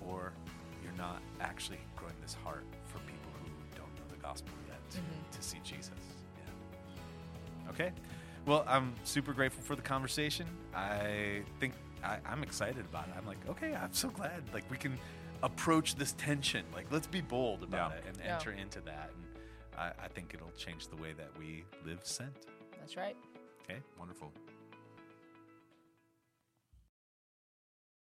or 0.00 0.32
you're 0.88 0.96
not 0.98 1.20
actually 1.40 1.78
growing 1.96 2.14
this 2.22 2.34
heart 2.42 2.64
for 2.86 2.98
people 3.00 3.30
who 3.42 3.50
don't 3.76 3.94
know 3.96 4.14
the 4.14 4.20
gospel 4.22 4.54
yet 4.66 4.78
to, 4.90 4.98
mm-hmm. 4.98 5.30
to 5.30 5.42
see 5.42 5.58
Jesus. 5.62 5.90
Yeah. 6.36 7.70
Okay. 7.70 7.92
Well, 8.46 8.64
I'm 8.66 8.94
super 9.04 9.32
grateful 9.32 9.62
for 9.62 9.76
the 9.76 9.82
conversation. 9.82 10.46
I 10.74 11.42
think 11.60 11.74
I, 12.02 12.18
I'm 12.24 12.42
excited 12.42 12.84
about 12.86 13.08
it. 13.08 13.14
I'm 13.18 13.26
like, 13.26 13.38
okay, 13.48 13.74
I'm 13.74 13.92
so 13.92 14.08
glad. 14.08 14.42
Like, 14.54 14.64
we 14.70 14.76
can 14.76 14.98
approach 15.42 15.96
this 15.96 16.12
tension. 16.16 16.64
Like, 16.74 16.86
let's 16.90 17.06
be 17.06 17.20
bold 17.20 17.62
about 17.62 17.90
Yeah. 17.92 17.98
it 17.98 18.04
and 18.08 18.16
Yeah. 18.18 18.34
enter 18.34 18.52
into 18.52 18.80
that. 18.82 19.10
And 19.14 19.42
I, 19.76 20.04
I 20.04 20.08
think 20.08 20.32
it'll 20.34 20.52
change 20.52 20.88
the 20.88 20.96
way 20.96 21.12
that 21.12 21.30
we 21.38 21.64
live 21.84 22.00
sent. 22.04 22.32
That's 22.78 22.96
right. 22.96 23.16
Okay. 23.64 23.80
Wonderful. 23.98 24.32